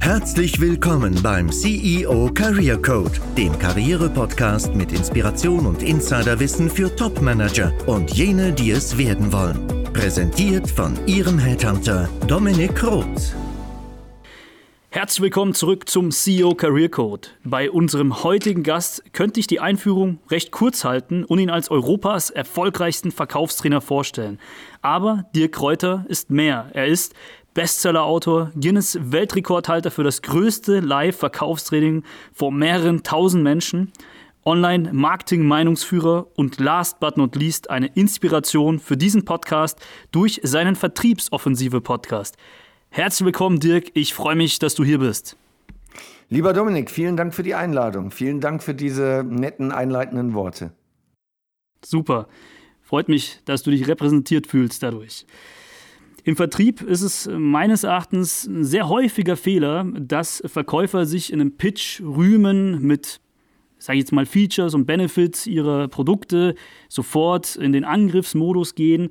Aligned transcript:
Herzlich 0.00 0.60
willkommen 0.60 1.20
beim 1.22 1.50
CEO 1.50 2.30
Career 2.32 2.80
Code, 2.80 3.10
dem 3.36 3.58
Karriere-Podcast 3.58 4.74
mit 4.74 4.92
Inspiration 4.92 5.66
und 5.66 5.82
Insiderwissen 5.82 6.70
für 6.70 6.94
Topmanager 6.94 7.72
und 7.86 8.12
jene, 8.12 8.52
die 8.52 8.70
es 8.70 8.96
werden 8.96 9.32
wollen. 9.32 9.84
Präsentiert 9.92 10.70
von 10.70 10.94
Ihrem 11.06 11.38
Headhunter 11.38 12.08
Dominik 12.28 12.82
Roth. 12.84 13.34
Herzlich 14.90 15.20
willkommen 15.20 15.52
zurück 15.52 15.88
zum 15.90 16.10
CEO 16.10 16.54
Career 16.54 16.88
Code. 16.88 17.28
Bei 17.44 17.70
unserem 17.70 18.22
heutigen 18.22 18.62
Gast 18.62 19.12
könnte 19.12 19.40
ich 19.40 19.46
die 19.46 19.60
Einführung 19.60 20.20
recht 20.30 20.52
kurz 20.52 20.84
halten 20.84 21.24
und 21.24 21.38
ihn 21.38 21.50
als 21.50 21.70
Europas 21.70 22.30
erfolgreichsten 22.30 23.10
Verkaufstrainer 23.10 23.80
vorstellen. 23.80 24.38
Aber 24.80 25.26
Dirk 25.34 25.52
Kräuter 25.52 26.06
ist 26.08 26.30
mehr. 26.30 26.70
Er 26.72 26.86
ist 26.86 27.12
Bestsellerautor, 27.56 28.52
Guinness 28.54 28.98
Weltrekordhalter 29.00 29.90
für 29.90 30.04
das 30.04 30.20
größte 30.20 30.80
Live-Verkaufstraining 30.80 32.04
vor 32.34 32.52
mehreren 32.52 33.02
tausend 33.02 33.42
Menschen, 33.42 33.92
Online-Marketing-Meinungsführer 34.44 36.26
und 36.36 36.60
last 36.60 37.00
but 37.00 37.16
not 37.16 37.34
least 37.34 37.70
eine 37.70 37.86
Inspiration 37.86 38.78
für 38.78 38.98
diesen 38.98 39.24
Podcast 39.24 39.80
durch 40.12 40.38
seinen 40.42 40.76
Vertriebsoffensive-Podcast. 40.76 42.36
Herzlich 42.90 43.24
willkommen, 43.24 43.58
Dirk. 43.58 43.86
Ich 43.94 44.12
freue 44.12 44.36
mich, 44.36 44.58
dass 44.58 44.74
du 44.74 44.84
hier 44.84 44.98
bist. 44.98 45.38
Lieber 46.28 46.52
Dominik, 46.52 46.90
vielen 46.90 47.16
Dank 47.16 47.32
für 47.32 47.42
die 47.42 47.54
Einladung. 47.54 48.10
Vielen 48.10 48.42
Dank 48.42 48.62
für 48.62 48.74
diese 48.74 49.24
netten 49.26 49.72
einleitenden 49.72 50.34
Worte. 50.34 50.72
Super. 51.82 52.28
Freut 52.82 53.08
mich, 53.08 53.40
dass 53.46 53.62
du 53.62 53.70
dich 53.70 53.88
repräsentiert 53.88 54.46
fühlst 54.46 54.82
dadurch. 54.82 55.24
Im 56.26 56.34
Vertrieb 56.34 56.82
ist 56.82 57.02
es 57.02 57.30
meines 57.32 57.84
Erachtens 57.84 58.48
ein 58.48 58.64
sehr 58.64 58.88
häufiger 58.88 59.36
Fehler, 59.36 59.86
dass 59.96 60.42
Verkäufer 60.44 61.06
sich 61.06 61.32
in 61.32 61.40
einem 61.40 61.52
Pitch 61.52 62.00
rühmen 62.00 62.82
mit, 62.82 63.20
sage 63.78 63.98
ich 63.98 64.02
jetzt 64.02 64.12
mal, 64.12 64.26
Features 64.26 64.74
und 64.74 64.86
Benefits 64.86 65.46
ihrer 65.46 65.86
Produkte, 65.86 66.56
sofort 66.88 67.54
in 67.54 67.72
den 67.72 67.84
Angriffsmodus 67.84 68.74
gehen, 68.74 69.10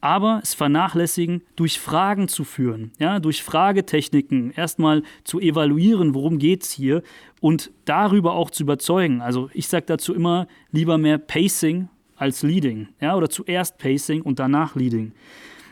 aber 0.00 0.40
es 0.42 0.54
vernachlässigen, 0.54 1.42
durch 1.54 1.78
Fragen 1.78 2.28
zu 2.28 2.44
führen, 2.44 2.92
ja, 2.98 3.20
durch 3.20 3.42
Fragetechniken 3.42 4.52
erstmal 4.52 5.02
zu 5.24 5.40
evaluieren, 5.40 6.14
worum 6.14 6.38
geht 6.38 6.62
es 6.62 6.70
hier 6.70 7.02
und 7.42 7.72
darüber 7.84 8.32
auch 8.32 8.50
zu 8.50 8.62
überzeugen. 8.62 9.20
Also 9.20 9.50
ich 9.52 9.68
sage 9.68 9.84
dazu 9.84 10.14
immer 10.14 10.48
lieber 10.72 10.96
mehr 10.96 11.18
Pacing 11.18 11.90
als 12.16 12.42
Leading, 12.42 12.88
ja, 13.02 13.16
oder 13.16 13.28
zuerst 13.28 13.76
Pacing 13.76 14.22
und 14.22 14.38
danach 14.38 14.76
Leading. 14.76 15.12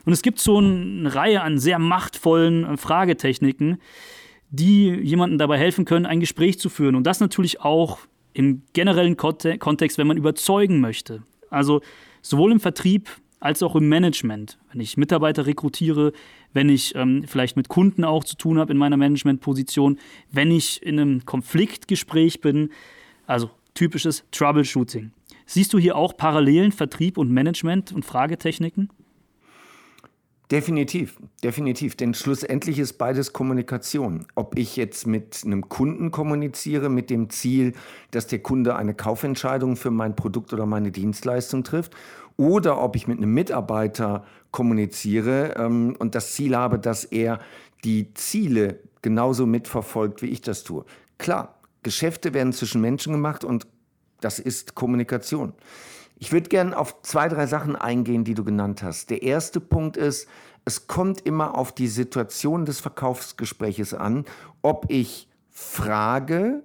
Und 0.06 0.12
es 0.12 0.22
gibt 0.22 0.38
so 0.38 0.58
eine 0.58 1.14
Reihe 1.14 1.42
an 1.42 1.58
sehr 1.58 1.78
machtvollen 1.78 2.64
äh, 2.64 2.76
Fragetechniken, 2.78 3.78
die 4.48 4.88
jemandem 4.88 5.38
dabei 5.38 5.58
helfen 5.58 5.84
können, 5.84 6.06
ein 6.06 6.20
Gespräch 6.20 6.58
zu 6.58 6.70
führen. 6.70 6.94
Und 6.94 7.04
das 7.04 7.20
natürlich 7.20 7.60
auch 7.60 7.98
im 8.32 8.62
generellen 8.72 9.16
Kontext, 9.16 9.98
wenn 9.98 10.06
man 10.06 10.16
überzeugen 10.16 10.80
möchte. 10.80 11.22
Also 11.50 11.80
sowohl 12.22 12.52
im 12.52 12.60
Vertrieb 12.60 13.08
als 13.40 13.62
auch 13.62 13.74
im 13.76 13.88
Management. 13.88 14.58
Wenn 14.70 14.80
ich 14.80 14.96
Mitarbeiter 14.96 15.46
rekrutiere, 15.46 16.12
wenn 16.52 16.68
ich 16.68 16.94
ähm, 16.94 17.24
vielleicht 17.26 17.56
mit 17.56 17.68
Kunden 17.68 18.04
auch 18.04 18.24
zu 18.24 18.36
tun 18.36 18.58
habe 18.58 18.72
in 18.72 18.78
meiner 18.78 18.96
Managementposition, 18.96 19.98
wenn 20.30 20.50
ich 20.50 20.82
in 20.82 21.00
einem 21.00 21.26
Konfliktgespräch 21.26 22.40
bin. 22.40 22.70
Also 23.26 23.50
typisches 23.74 24.24
Troubleshooting. 24.30 25.10
Siehst 25.46 25.72
du 25.72 25.78
hier 25.78 25.96
auch 25.96 26.16
Parallelen 26.16 26.72
Vertrieb 26.72 27.18
und 27.18 27.30
Management 27.30 27.92
und 27.92 28.04
Fragetechniken? 28.04 28.88
Definitiv, 30.50 31.18
definitiv. 31.42 31.96
Denn 31.96 32.14
schlussendlich 32.14 32.78
ist 32.78 32.94
beides 32.94 33.32
Kommunikation. 33.32 34.26
Ob 34.36 34.56
ich 34.56 34.76
jetzt 34.76 35.06
mit 35.06 35.42
einem 35.44 35.68
Kunden 35.68 36.12
kommuniziere 36.12 36.88
mit 36.88 37.10
dem 37.10 37.30
Ziel, 37.30 37.72
dass 38.12 38.28
der 38.28 38.38
Kunde 38.38 38.76
eine 38.76 38.94
Kaufentscheidung 38.94 39.74
für 39.76 39.90
mein 39.90 40.14
Produkt 40.14 40.52
oder 40.52 40.64
meine 40.64 40.92
Dienstleistung 40.92 41.64
trifft, 41.64 41.96
oder 42.36 42.80
ob 42.82 42.96
ich 42.96 43.08
mit 43.08 43.18
einem 43.18 43.32
Mitarbeiter 43.32 44.24
kommuniziere 44.50 45.54
ähm, 45.56 45.96
und 45.98 46.14
das 46.14 46.34
Ziel 46.34 46.54
habe, 46.54 46.78
dass 46.78 47.04
er 47.04 47.40
die 47.84 48.12
Ziele 48.14 48.80
genauso 49.02 49.46
mitverfolgt, 49.46 50.22
wie 50.22 50.26
ich 50.26 50.42
das 50.42 50.62
tue. 50.62 50.84
Klar, 51.18 51.58
Geschäfte 51.82 52.34
werden 52.34 52.52
zwischen 52.52 52.80
Menschen 52.80 53.12
gemacht 53.12 53.42
und 53.42 53.66
das 54.20 54.38
ist 54.38 54.74
Kommunikation. 54.74 55.54
Ich 56.18 56.32
würde 56.32 56.48
gerne 56.48 56.76
auf 56.76 57.02
zwei, 57.02 57.28
drei 57.28 57.46
Sachen 57.46 57.76
eingehen, 57.76 58.24
die 58.24 58.34
du 58.34 58.42
genannt 58.42 58.82
hast. 58.82 59.10
Der 59.10 59.22
erste 59.22 59.60
Punkt 59.60 59.96
ist, 59.96 60.28
es 60.64 60.86
kommt 60.86 61.20
immer 61.20 61.56
auf 61.56 61.72
die 61.72 61.88
Situation 61.88 62.64
des 62.64 62.80
Verkaufsgespräches 62.80 63.94
an, 63.94 64.24
ob 64.62 64.86
ich 64.88 65.28
frage 65.50 66.62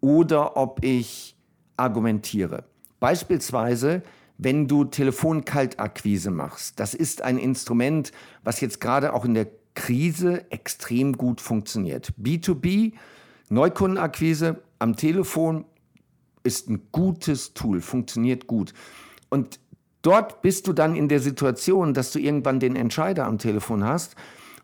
oder 0.00 0.56
ob 0.56 0.84
ich 0.84 1.36
argumentiere. 1.76 2.64
Beispielsweise, 3.00 4.02
wenn 4.36 4.68
du 4.68 4.84
Telefonkaltakquise 4.84 6.30
machst. 6.30 6.78
Das 6.78 6.94
ist 6.94 7.22
ein 7.22 7.38
Instrument, 7.38 8.12
was 8.44 8.60
jetzt 8.60 8.80
gerade 8.80 9.14
auch 9.14 9.24
in 9.24 9.34
der 9.34 9.48
Krise 9.74 10.50
extrem 10.50 11.16
gut 11.16 11.40
funktioniert. 11.40 12.12
B2B, 12.20 12.92
Neukundenakquise 13.48 14.62
am 14.78 14.96
Telefon 14.96 15.64
ist 16.42 16.68
ein 16.68 16.88
gutes 16.92 17.54
Tool, 17.54 17.80
funktioniert 17.80 18.46
gut. 18.46 18.72
Und 19.28 19.60
dort 20.02 20.42
bist 20.42 20.66
du 20.66 20.72
dann 20.72 20.96
in 20.96 21.08
der 21.08 21.20
Situation, 21.20 21.94
dass 21.94 22.12
du 22.12 22.18
irgendwann 22.18 22.60
den 22.60 22.76
Entscheider 22.76 23.26
am 23.26 23.38
Telefon 23.38 23.84
hast 23.84 24.16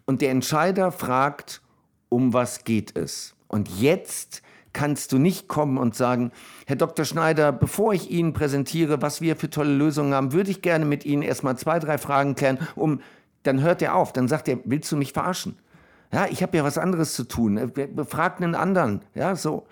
und 0.04 0.22
der 0.22 0.30
Entscheider 0.30 0.92
fragt, 0.92 1.62
um 2.08 2.32
was 2.32 2.64
geht 2.64 2.96
es? 2.96 3.34
Und 3.48 3.68
jetzt 3.68 4.42
kannst 4.72 5.12
du 5.12 5.18
nicht 5.18 5.48
kommen 5.48 5.78
und 5.78 5.94
sagen, 5.94 6.32
Herr 6.66 6.76
Dr. 6.76 7.04
Schneider, 7.04 7.50
bevor 7.50 7.94
ich 7.94 8.10
Ihnen 8.10 8.32
präsentiere, 8.32 9.00
was 9.00 9.20
wir 9.20 9.36
für 9.36 9.48
tolle 9.48 9.72
Lösungen 9.72 10.12
haben, 10.12 10.32
würde 10.32 10.50
ich 10.50 10.60
gerne 10.60 10.84
mit 10.84 11.06
Ihnen 11.06 11.22
erstmal 11.22 11.56
zwei, 11.56 11.78
drei 11.78 11.96
Fragen 11.96 12.34
klären, 12.34 12.58
um 12.74 13.00
dann 13.42 13.62
hört 13.62 13.80
er 13.80 13.94
auf, 13.94 14.12
dann 14.12 14.28
sagt 14.28 14.48
er, 14.48 14.58
willst 14.64 14.90
du 14.92 14.96
mich 14.96 15.12
verarschen? 15.12 15.56
Ja, 16.12 16.26
ich 16.26 16.42
habe 16.42 16.56
ja 16.56 16.64
was 16.64 16.78
anderes 16.78 17.14
zu 17.14 17.24
tun. 17.24 17.72
Befragt 17.94 18.42
einen 18.42 18.54
anderen. 18.54 19.02
Ja, 19.14 19.34
so. 19.34 19.66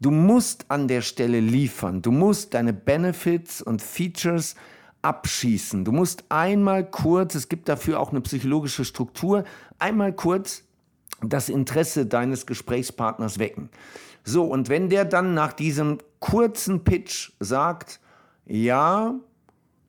Du 0.00 0.10
musst 0.10 0.70
an 0.70 0.88
der 0.88 1.00
Stelle 1.00 1.40
liefern. 1.40 2.02
Du 2.02 2.10
musst 2.10 2.54
deine 2.54 2.72
Benefits 2.72 3.62
und 3.62 3.80
Features 3.80 4.54
abschießen. 5.02 5.84
Du 5.84 5.92
musst 5.92 6.24
einmal 6.28 6.88
kurz, 6.90 7.34
es 7.34 7.48
gibt 7.48 7.68
dafür 7.68 8.00
auch 8.00 8.10
eine 8.10 8.20
psychologische 8.20 8.84
Struktur, 8.84 9.44
einmal 9.78 10.12
kurz 10.12 10.64
das 11.22 11.48
Interesse 11.48 12.06
deines 12.06 12.46
Gesprächspartners 12.46 13.38
wecken. 13.38 13.70
So, 14.24 14.44
und 14.44 14.68
wenn 14.68 14.90
der 14.90 15.04
dann 15.04 15.34
nach 15.34 15.52
diesem 15.52 15.98
kurzen 16.18 16.84
Pitch 16.84 17.32
sagt, 17.40 18.00
ja, 18.44 19.14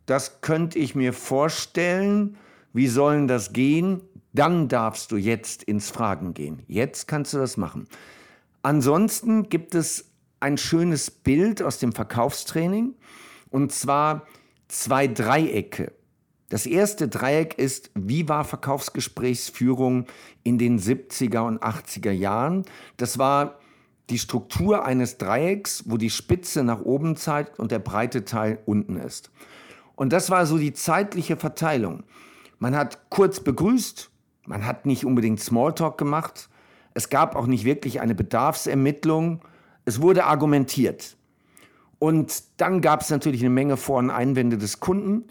das 0.06 0.41
könnte 0.41 0.79
ich 0.79 0.95
mir 0.95 1.12
vorstellen, 1.12 2.38
wie 2.72 2.88
sollen 2.88 3.28
das 3.28 3.51
gehen, 3.51 4.01
dann 4.34 4.68
darfst 4.68 5.12
du 5.12 5.18
jetzt 5.18 5.63
ins 5.63 5.89
Fragen 5.89 6.34
gehen. 6.34 6.62
Jetzt 6.68 7.07
kannst 7.07 7.34
du 7.34 7.39
das 7.39 7.57
machen. 7.57 7.88
Ansonsten 8.68 9.48
gibt 9.48 9.76
es 9.76 10.12
ein 10.42 10.58
schönes 10.58 11.10
Bild 11.10 11.64
aus 11.64 11.80
dem 11.80 11.94
Verkaufstraining 11.94 12.96
und 13.50 13.72
zwar 13.72 14.28
zwei 14.68 15.08
Dreiecke. 15.08 15.94
Das 16.50 16.66
erste 16.66 17.08
Dreieck 17.08 17.58
ist, 17.58 17.92
wie 17.96 18.28
war 18.28 18.44
Verkaufsgesprächsführung 18.44 20.08
in 20.44 20.58
den 20.58 20.80
70er 20.80 21.48
und 21.48 21.64
80er 21.64 22.12
Jahren? 22.12 22.66
Das 22.98 23.18
war 23.18 23.58
die 24.10 24.20
Struktur 24.20 24.84
eines 24.84 25.18
Dreiecks, 25.18 25.86
wo 25.86 25.96
die 25.96 26.10
Spitze 26.10 26.66
nach 26.66 26.82
oben 26.82 27.16
zeigt 27.16 27.60
und 27.60 27.72
der 27.72 27.80
breite 27.80 28.26
Teil 28.26 28.60
unten 28.66 28.98
ist. 28.98 29.32
Und 29.96 30.12
das 30.12 30.30
war 30.30 30.46
so 30.46 30.58
die 30.58 30.74
zeitliche 30.74 31.38
Verteilung. 31.38 32.04
Man 32.60 32.76
hat 32.76 33.10
kurz 33.10 33.40
begrüßt, 33.40 34.10
man 34.46 34.66
hat 34.66 34.86
nicht 34.86 35.06
unbedingt 35.06 35.40
Smalltalk 35.40 35.98
gemacht, 35.98 36.50
es 36.98 37.10
gab 37.10 37.36
auch 37.36 37.46
nicht 37.46 37.64
wirklich 37.64 38.02
eine 38.02 38.16
Bedarfsermittlung. 38.16 39.42
Es 39.86 40.02
wurde 40.02 40.26
argumentiert. 40.26 41.16
Und 42.00 42.44
dann 42.58 42.82
gab 42.82 43.02
es 43.02 43.12
natürlich 43.12 43.42
eine 43.42 43.52
Menge 43.52 43.78
Vor- 43.78 44.00
und 44.00 44.10
Einwände 44.10 44.58
des 44.58 44.80
Kunden. 44.80 45.26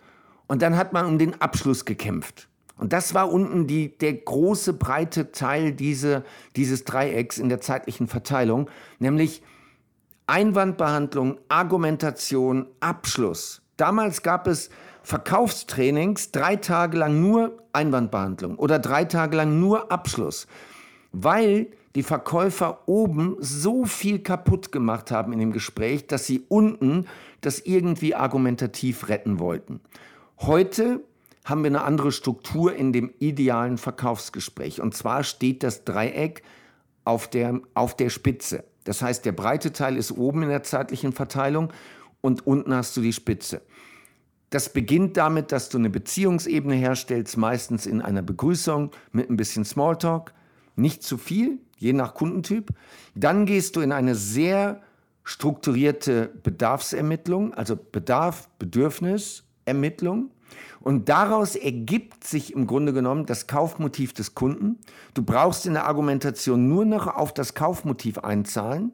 Und 0.47 0.63
dann 0.63 0.77
hat 0.77 0.93
man 0.93 1.07
um 1.07 1.19
den 1.19 1.41
Abschluss 1.41 1.85
gekämpft. 1.85 2.49
Und 2.79 2.93
das 2.93 3.15
war 3.15 3.33
unten 3.33 3.67
die, 3.67 3.99
der 3.99 4.13
große, 4.13 4.75
breite 4.75 5.33
Teil 5.33 5.73
diese, 5.73 6.23
dieses 6.55 6.85
Dreiecks 6.85 7.37
in 7.37 7.49
der 7.49 7.61
zeitlichen 7.61 8.07
Verteilung, 8.07 8.71
nämlich 9.01 9.43
Einwandbehandlung, 10.29 11.39
Argumentation, 11.49 12.67
Abschluss. 12.79 13.63
Damals 13.77 14.23
gab 14.23 14.47
es 14.47 14.71
Verkaufstrainings, 15.03 16.31
drei 16.31 16.55
Tage 16.55 16.97
lang 16.97 17.21
nur 17.21 17.61
Einwandbehandlung 17.73 18.57
oder 18.57 18.79
drei 18.79 19.05
Tage 19.05 19.37
lang 19.37 19.59
nur 19.59 19.91
Abschluss 19.91 20.47
weil 21.23 21.69
die 21.95 22.03
Verkäufer 22.03 22.87
oben 22.87 23.37
so 23.41 23.87
viel 23.87 24.19
kaputt 24.19 24.71
gemacht 24.71 25.11
haben 25.11 25.33
in 25.33 25.39
dem 25.39 25.53
Gespräch, 25.53 26.07
dass 26.07 26.27
sie 26.27 26.45
unten 26.49 27.07
das 27.41 27.61
irgendwie 27.61 28.15
argumentativ 28.15 29.09
retten 29.09 29.39
wollten. 29.39 29.81
Heute 30.39 31.01
haben 31.47 31.63
wir 31.63 31.71
eine 31.71 31.85
andere 31.85 32.13
Struktur 32.13 32.75
in 32.75 32.93
dem 32.93 33.15
idealen 33.19 33.79
Verkaufsgespräch. 33.79 34.81
Und 34.83 34.95
zwar 34.95 35.25
steht 35.25 35.63
das 35.63 35.85
Dreieck 35.85 36.43
auf 37.05 37.29
der, 37.29 37.61
auf 37.73 37.97
der 37.97 38.11
Spitze. 38.11 38.65
Das 38.85 39.01
heißt, 39.01 39.25
der 39.25 39.33
breite 39.33 39.73
Teil 39.73 39.97
ist 39.97 40.13
oben 40.13 40.43
in 40.43 40.49
der 40.51 40.65
zeitlichen 40.65 41.13
Verteilung 41.13 41.73
und 42.21 42.47
unten 42.47 42.75
hast 42.75 42.97
du 42.97 43.01
die 43.01 43.13
Spitze. 43.13 43.63
Das 44.51 44.73
beginnt 44.73 45.17
damit, 45.17 45.51
dass 45.51 45.71
du 45.71 45.79
eine 45.79 45.91
Beziehungsebene 45.91 46.75
herstellst, 46.75 47.37
meistens 47.37 47.87
in 47.87 48.03
einer 48.03 48.23
Begrüßung 48.23 48.91
mit 49.13 49.31
ein 49.31 49.37
bisschen 49.37 49.65
Smalltalk. 49.65 50.35
Nicht 50.77 51.03
zu 51.03 51.19
viel, 51.19 51.59
je 51.79 51.93
nach 51.93 52.15
Kundentyp. 52.15 52.69
Dann 53.15 53.47
gehst 53.47 53.77
du 53.77 53.81
in 53.81 53.93
eine 53.93 54.15
sehr 54.15 54.83
strukturierte 55.25 56.31
Bedarfsermittlung, 56.43 57.53
also 57.53 57.77
Bedarf, 57.77 58.49
Bedürfnis, 58.59 59.45
Ermittlung. 59.65 60.31
Und 60.81 61.09
daraus 61.09 61.57
ergibt 61.57 62.23
sich 62.23 62.53
im 62.53 62.69
Grunde 62.69 62.93
genommen 62.93 63.27
das 63.27 63.49
Kaufmotiv 63.49 64.13
des 64.13 64.37
Kunden. 64.37 64.79
Du 65.15 65.25
brauchst 65.25 65.67
in 65.67 65.73
der 65.73 65.87
Argumentation 65.87 66.69
nur 66.69 66.85
noch 66.85 67.09
auf 67.09 67.35
das 67.35 67.55
Kaufmotiv 67.55 68.19
einzahlen. 68.19 68.93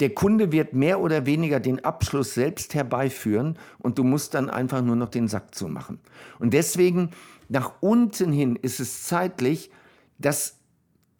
Der 0.00 0.10
Kunde 0.10 0.50
wird 0.50 0.74
mehr 0.74 1.00
oder 1.00 1.24
weniger 1.24 1.60
den 1.60 1.84
Abschluss 1.84 2.34
selbst 2.34 2.74
herbeiführen 2.74 3.56
und 3.78 3.98
du 3.98 4.04
musst 4.04 4.34
dann 4.34 4.50
einfach 4.50 4.82
nur 4.82 4.96
noch 4.96 5.08
den 5.08 5.28
Sack 5.28 5.54
zumachen. 5.54 6.00
Und 6.38 6.52
deswegen 6.52 7.10
nach 7.48 7.74
unten 7.80 8.32
hin 8.32 8.56
ist 8.56 8.80
es 8.80 9.04
zeitlich, 9.04 9.70
dass 10.18 10.58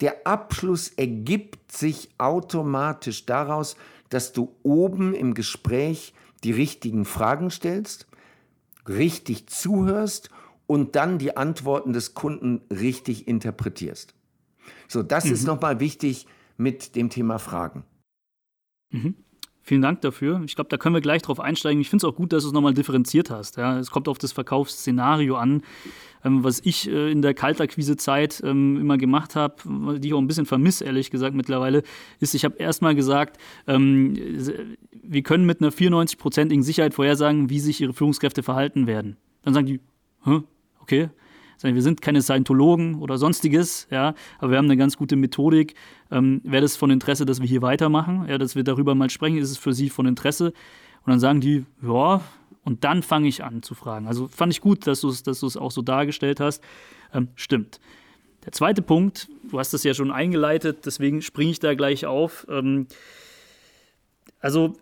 der 0.00 0.26
Abschluss 0.26 0.88
ergibt 0.88 1.72
sich 1.72 2.10
automatisch 2.18 3.26
daraus, 3.26 3.76
dass 4.10 4.32
du 4.32 4.54
oben 4.62 5.14
im 5.14 5.34
Gespräch 5.34 6.14
die 6.44 6.52
richtigen 6.52 7.04
Fragen 7.04 7.50
stellst 7.50 8.06
richtig 8.88 9.46
zuhörst 9.48 10.30
und 10.66 10.96
dann 10.96 11.18
die 11.18 11.36
Antworten 11.36 11.92
des 11.92 12.14
Kunden 12.14 12.62
richtig 12.70 13.28
interpretierst. 13.28 14.14
So, 14.88 15.02
das 15.02 15.24
mhm. 15.24 15.32
ist 15.32 15.44
nochmal 15.44 15.80
wichtig 15.80 16.26
mit 16.56 16.96
dem 16.96 17.10
Thema 17.10 17.38
Fragen. 17.38 17.84
Mhm. 18.90 19.16
Vielen 19.68 19.82
Dank 19.82 20.00
dafür. 20.02 20.42
Ich 20.46 20.54
glaube, 20.54 20.70
da 20.70 20.76
können 20.76 20.94
wir 20.94 21.00
gleich 21.00 21.22
drauf 21.22 21.40
einsteigen. 21.40 21.80
Ich 21.80 21.90
finde 21.90 22.06
es 22.06 22.08
auch 22.08 22.14
gut, 22.14 22.32
dass 22.32 22.44
du 22.44 22.50
es 22.50 22.52
nochmal 22.52 22.72
differenziert 22.72 23.30
hast. 23.30 23.56
Ja. 23.56 23.76
Es 23.80 23.90
kommt 23.90 24.06
auf 24.06 24.16
das 24.16 24.30
Verkaufsszenario 24.30 25.34
an. 25.34 25.62
Ähm, 26.24 26.44
was 26.44 26.60
ich 26.62 26.88
äh, 26.88 27.10
in 27.10 27.20
der 27.20 27.34
Kaltakquise-Zeit 27.34 28.44
ähm, 28.44 28.80
immer 28.80 28.96
gemacht 28.96 29.34
habe, 29.34 29.98
die 29.98 30.06
ich 30.06 30.14
auch 30.14 30.20
ein 30.20 30.28
bisschen 30.28 30.46
vermisse, 30.46 30.84
ehrlich 30.84 31.10
gesagt, 31.10 31.34
mittlerweile, 31.34 31.82
ist, 32.20 32.36
ich 32.36 32.44
habe 32.44 32.56
erstmal 32.58 32.94
gesagt, 32.94 33.40
ähm, 33.66 34.14
wir 34.92 35.22
können 35.22 35.46
mit 35.46 35.60
einer 35.60 35.72
94-prozentigen 35.72 36.62
Sicherheit 36.62 36.94
vorhersagen, 36.94 37.50
wie 37.50 37.58
sich 37.58 37.80
ihre 37.80 37.92
Führungskräfte 37.92 38.44
verhalten 38.44 38.86
werden. 38.86 39.16
Dann 39.42 39.52
sagen 39.52 39.66
die, 39.66 39.80
Hä? 40.22 40.42
okay, 40.78 41.08
wir 41.62 41.82
sind 41.82 42.02
keine 42.02 42.22
Scientologen 42.22 42.96
oder 42.96 43.18
sonstiges, 43.18 43.88
ja, 43.90 44.14
aber 44.38 44.50
wir 44.50 44.58
haben 44.58 44.66
eine 44.66 44.76
ganz 44.76 44.96
gute 44.96 45.16
Methodik. 45.16 45.74
Ähm, 46.10 46.40
Wäre 46.44 46.62
das 46.62 46.76
von 46.76 46.90
Interesse, 46.90 47.26
dass 47.26 47.40
wir 47.40 47.48
hier 47.48 47.62
weitermachen, 47.62 48.26
ja, 48.28 48.38
dass 48.38 48.56
wir 48.56 48.64
darüber 48.64 48.94
mal 48.94 49.10
sprechen, 49.10 49.38
ist 49.38 49.50
es 49.50 49.58
für 49.58 49.72
Sie 49.72 49.90
von 49.90 50.06
Interesse? 50.06 50.52
Und 51.04 51.10
dann 51.10 51.20
sagen 51.20 51.40
die, 51.40 51.64
ja, 51.82 52.20
und 52.64 52.84
dann 52.84 53.02
fange 53.02 53.28
ich 53.28 53.44
an 53.44 53.62
zu 53.62 53.74
fragen. 53.74 54.08
Also 54.08 54.26
fand 54.26 54.52
ich 54.52 54.60
gut, 54.60 54.86
dass 54.86 55.00
du 55.00 55.08
es 55.08 55.22
dass 55.22 55.56
auch 55.56 55.70
so 55.70 55.82
dargestellt 55.82 56.40
hast. 56.40 56.62
Ähm, 57.14 57.28
stimmt. 57.36 57.80
Der 58.44 58.52
zweite 58.52 58.82
Punkt, 58.82 59.28
du 59.50 59.58
hast 59.58 59.72
es 59.72 59.82
ja 59.84 59.94
schon 59.94 60.10
eingeleitet, 60.10 60.84
deswegen 60.84 61.22
springe 61.22 61.52
ich 61.52 61.58
da 61.58 61.74
gleich 61.74 62.06
auf. 62.06 62.46
Ähm, 62.50 62.86
also 64.40 64.74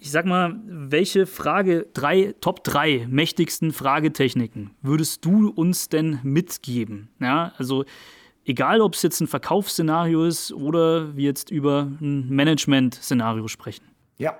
ich 0.00 0.10
sag 0.10 0.26
mal, 0.26 0.60
welche 0.64 1.26
Frage, 1.26 1.88
drei, 1.92 2.34
Top 2.40 2.62
3 2.64 3.06
mächtigsten 3.08 3.72
Fragetechniken 3.72 4.70
würdest 4.80 5.24
du 5.24 5.48
uns 5.48 5.88
denn 5.88 6.20
mitgeben? 6.22 7.08
Ja, 7.20 7.52
also 7.58 7.84
egal, 8.44 8.80
ob 8.80 8.94
es 8.94 9.02
jetzt 9.02 9.20
ein 9.20 9.26
Verkaufsszenario 9.26 10.24
ist 10.24 10.52
oder 10.52 11.16
wir 11.16 11.24
jetzt 11.24 11.50
über 11.50 11.90
ein 12.00 12.28
Management-Szenario 12.28 13.48
sprechen. 13.48 13.86
Ja. 14.18 14.38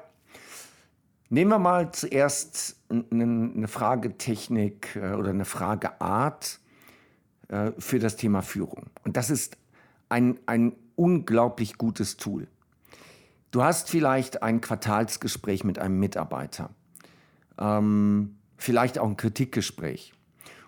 Nehmen 1.28 1.50
wir 1.50 1.58
mal 1.58 1.92
zuerst 1.92 2.76
eine 2.88 3.68
Fragetechnik 3.68 4.96
äh, 4.96 5.12
oder 5.12 5.30
eine 5.30 5.44
Frageart 5.44 6.58
äh, 7.48 7.72
für 7.78 7.98
das 7.98 8.16
Thema 8.16 8.40
Führung. 8.40 8.86
Und 9.04 9.16
das 9.18 9.28
ist 9.28 9.58
ein, 10.08 10.38
ein 10.46 10.72
unglaublich 10.96 11.76
gutes 11.76 12.16
Tool. 12.16 12.48
Du 13.50 13.62
hast 13.62 13.88
vielleicht 13.88 14.42
ein 14.42 14.60
Quartalsgespräch 14.60 15.64
mit 15.64 15.78
einem 15.78 15.98
Mitarbeiter, 15.98 16.70
ähm, 17.58 18.36
vielleicht 18.56 18.98
auch 18.98 19.08
ein 19.08 19.16
Kritikgespräch. 19.16 20.12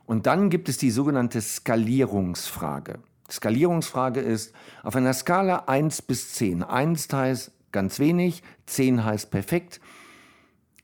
Und 0.06 0.27
dann 0.27 0.50
gibt 0.50 0.69
es 0.69 0.79
die 0.79 0.91
sogenannte 0.91 1.41
Skalierungsfrage. 1.41 2.99
Skalierungsfrage 3.31 4.21
ist 4.21 4.53
auf 4.82 4.97
einer 4.97 5.12
Skala 5.12 5.65
1 5.67 6.03
bis 6.03 6.32
10. 6.32 6.62
1 6.62 7.12
heißt 7.12 7.53
ganz 7.71 7.99
wenig, 7.99 8.43
10 8.67 9.05
heißt 9.05 9.31
perfekt. 9.31 9.81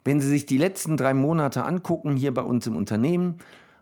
Wenn 0.05 0.21
Sie 0.21 0.29
sich 0.29 0.47
die 0.47 0.59
letzten 0.59 0.97
drei 0.97 1.15
Monate 1.15 1.65
angucken, 1.65 2.15
hier 2.17 2.33
bei 2.33 2.43
uns 2.43 2.67
im 2.67 2.77
Unternehmen, 2.77 3.39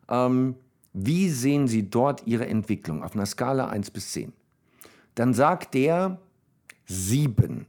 ähm, 0.09 0.55
wie 0.95 1.29
sehen 1.29 1.69
Sie 1.69 1.91
dort 1.91 2.27
Ihre 2.27 2.47
Entwicklung 2.47 3.03
auf 3.03 3.15
einer 3.15 3.27
Skala 3.27 3.69
1 3.69 3.91
bis 3.91 4.13
10? 4.13 4.33
Dann 5.17 5.35
sagt 5.35 5.75
der 5.75 6.19
7. 6.87 7.67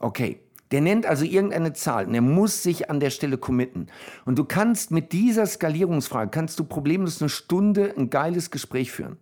Okay. 0.00 0.40
Der 0.70 0.80
nennt 0.80 1.04
also 1.04 1.24
irgendeine 1.24 1.72
Zahl 1.72 2.06
und 2.06 2.14
er 2.14 2.20
muss 2.20 2.62
sich 2.62 2.90
an 2.90 3.00
der 3.00 3.10
Stelle 3.10 3.38
committen. 3.38 3.88
Und 4.24 4.38
du 4.38 4.44
kannst 4.44 4.92
mit 4.92 5.12
dieser 5.12 5.44
Skalierungsfrage, 5.46 6.30
kannst 6.30 6.60
du 6.60 6.64
problemlos 6.64 7.20
eine 7.20 7.28
Stunde 7.28 7.92
ein 7.96 8.08
geiles 8.08 8.52
Gespräch 8.52 8.92
führen. 8.92 9.16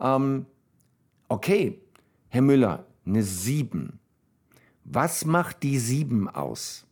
Ähm, 0.00 0.46
okay, 1.28 1.80
Herr 2.28 2.42
Müller, 2.42 2.86
eine 3.04 3.24
7. 3.24 3.98
Was 4.84 5.24
macht 5.24 5.64
die 5.64 5.78
7 5.78 6.28
aus? 6.28 6.86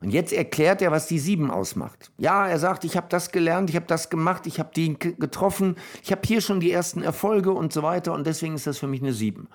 Und 0.00 0.10
jetzt 0.10 0.32
erklärt 0.32 0.80
er, 0.80 0.92
was 0.92 1.08
die 1.08 1.18
7 1.18 1.50
ausmacht. 1.50 2.12
Ja, 2.16 2.46
er 2.46 2.58
sagt, 2.58 2.84
ich 2.84 2.96
habe 2.96 3.08
das 3.10 3.32
gelernt, 3.32 3.70
ich 3.70 3.76
habe 3.76 3.86
das 3.86 4.08
gemacht, 4.08 4.46
ich 4.46 4.58
habe 4.58 4.70
die 4.74 4.98
getroffen, 4.98 5.74
ich 6.02 6.12
habe 6.12 6.22
hier 6.24 6.40
schon 6.40 6.60
die 6.60 6.70
ersten 6.70 7.02
Erfolge 7.02 7.50
und 7.50 7.72
so 7.72 7.82
weiter 7.82 8.14
und 8.14 8.26
deswegen 8.26 8.54
ist 8.54 8.66
das 8.66 8.78
für 8.78 8.86
mich 8.86 9.02
eine 9.02 9.12
7. 9.12 9.48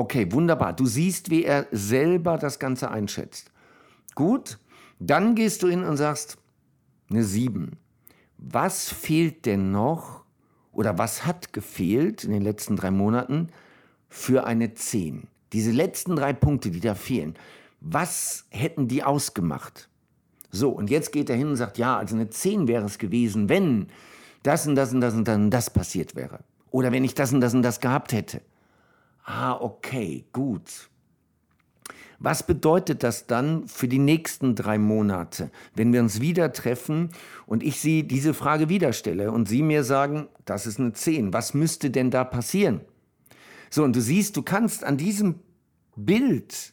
Okay, 0.00 0.32
wunderbar. 0.32 0.72
Du 0.72 0.86
siehst, 0.86 1.28
wie 1.28 1.44
er 1.44 1.66
selber 1.72 2.38
das 2.38 2.58
Ganze 2.58 2.90
einschätzt. 2.90 3.50
Gut, 4.14 4.58
dann 4.98 5.34
gehst 5.34 5.62
du 5.62 5.68
hin 5.68 5.84
und 5.84 5.98
sagst, 5.98 6.38
eine 7.10 7.22
7. 7.22 7.76
Was 8.38 8.88
fehlt 8.88 9.44
denn 9.44 9.72
noch 9.72 10.24
oder 10.72 10.96
was 10.96 11.26
hat 11.26 11.52
gefehlt 11.52 12.24
in 12.24 12.30
den 12.30 12.40
letzten 12.40 12.76
drei 12.76 12.90
Monaten 12.90 13.50
für 14.08 14.44
eine 14.46 14.72
10? 14.72 15.24
Diese 15.52 15.70
letzten 15.70 16.16
drei 16.16 16.32
Punkte, 16.32 16.70
die 16.70 16.80
da 16.80 16.94
fehlen, 16.94 17.34
was 17.82 18.46
hätten 18.48 18.88
die 18.88 19.04
ausgemacht? 19.04 19.90
So, 20.50 20.70
und 20.70 20.88
jetzt 20.88 21.12
geht 21.12 21.28
er 21.28 21.36
hin 21.36 21.48
und 21.48 21.56
sagt, 21.56 21.76
ja, 21.76 21.98
also 21.98 22.14
eine 22.16 22.30
10 22.30 22.68
wäre 22.68 22.86
es 22.86 22.96
gewesen, 22.96 23.50
wenn 23.50 23.88
das 24.44 24.66
und 24.66 24.76
das 24.76 24.94
und 24.94 25.02
das 25.02 25.12
und 25.12 25.28
dann 25.28 25.50
das 25.50 25.68
passiert 25.68 26.16
wäre. 26.16 26.40
Oder 26.70 26.90
wenn 26.90 27.04
ich 27.04 27.14
das 27.14 27.34
und 27.34 27.42
das 27.42 27.52
und 27.52 27.60
das 27.60 27.80
gehabt 27.80 28.14
hätte. 28.14 28.40
Ah, 29.32 29.56
okay, 29.60 30.24
gut. 30.32 30.90
Was 32.18 32.44
bedeutet 32.44 33.04
das 33.04 33.28
dann 33.28 33.68
für 33.68 33.86
die 33.86 34.00
nächsten 34.00 34.56
drei 34.56 34.76
Monate, 34.76 35.52
wenn 35.72 35.92
wir 35.92 36.00
uns 36.00 36.20
wieder 36.20 36.52
treffen 36.52 37.10
und 37.46 37.62
ich 37.62 37.80
Sie 37.80 38.02
diese 38.02 38.34
Frage 38.34 38.68
wieder 38.68 38.92
stelle 38.92 39.30
und 39.30 39.48
Sie 39.48 39.62
mir 39.62 39.84
sagen, 39.84 40.26
das 40.46 40.66
ist 40.66 40.80
eine 40.80 40.94
10, 40.94 41.32
was 41.32 41.54
müsste 41.54 41.90
denn 41.90 42.10
da 42.10 42.24
passieren? 42.24 42.80
So, 43.70 43.84
und 43.84 43.94
du 43.94 44.00
siehst, 44.00 44.36
du 44.36 44.42
kannst 44.42 44.82
an 44.82 44.96
diesem 44.96 45.36
Bild 45.94 46.72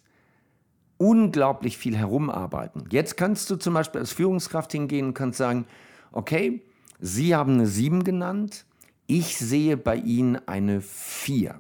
unglaublich 0.98 1.78
viel 1.78 1.96
herumarbeiten. 1.96 2.86
Jetzt 2.90 3.18
kannst 3.18 3.52
du 3.52 3.56
zum 3.58 3.76
Beispiel 3.76 4.02
als 4.02 4.14
Führungskraft 4.14 4.72
hingehen 4.72 5.06
und 5.06 5.14
kannst 5.14 5.38
sagen, 5.38 5.68
okay, 6.12 6.64
Sie 7.00 7.36
haben 7.36 7.54
eine 7.54 7.68
7 7.68 8.04
genannt, 8.04 8.66
ich 9.06 9.38
sehe 9.38 9.78
bei 9.78 9.96
Ihnen 9.96 10.40
eine 10.48 10.82
4 10.82 11.60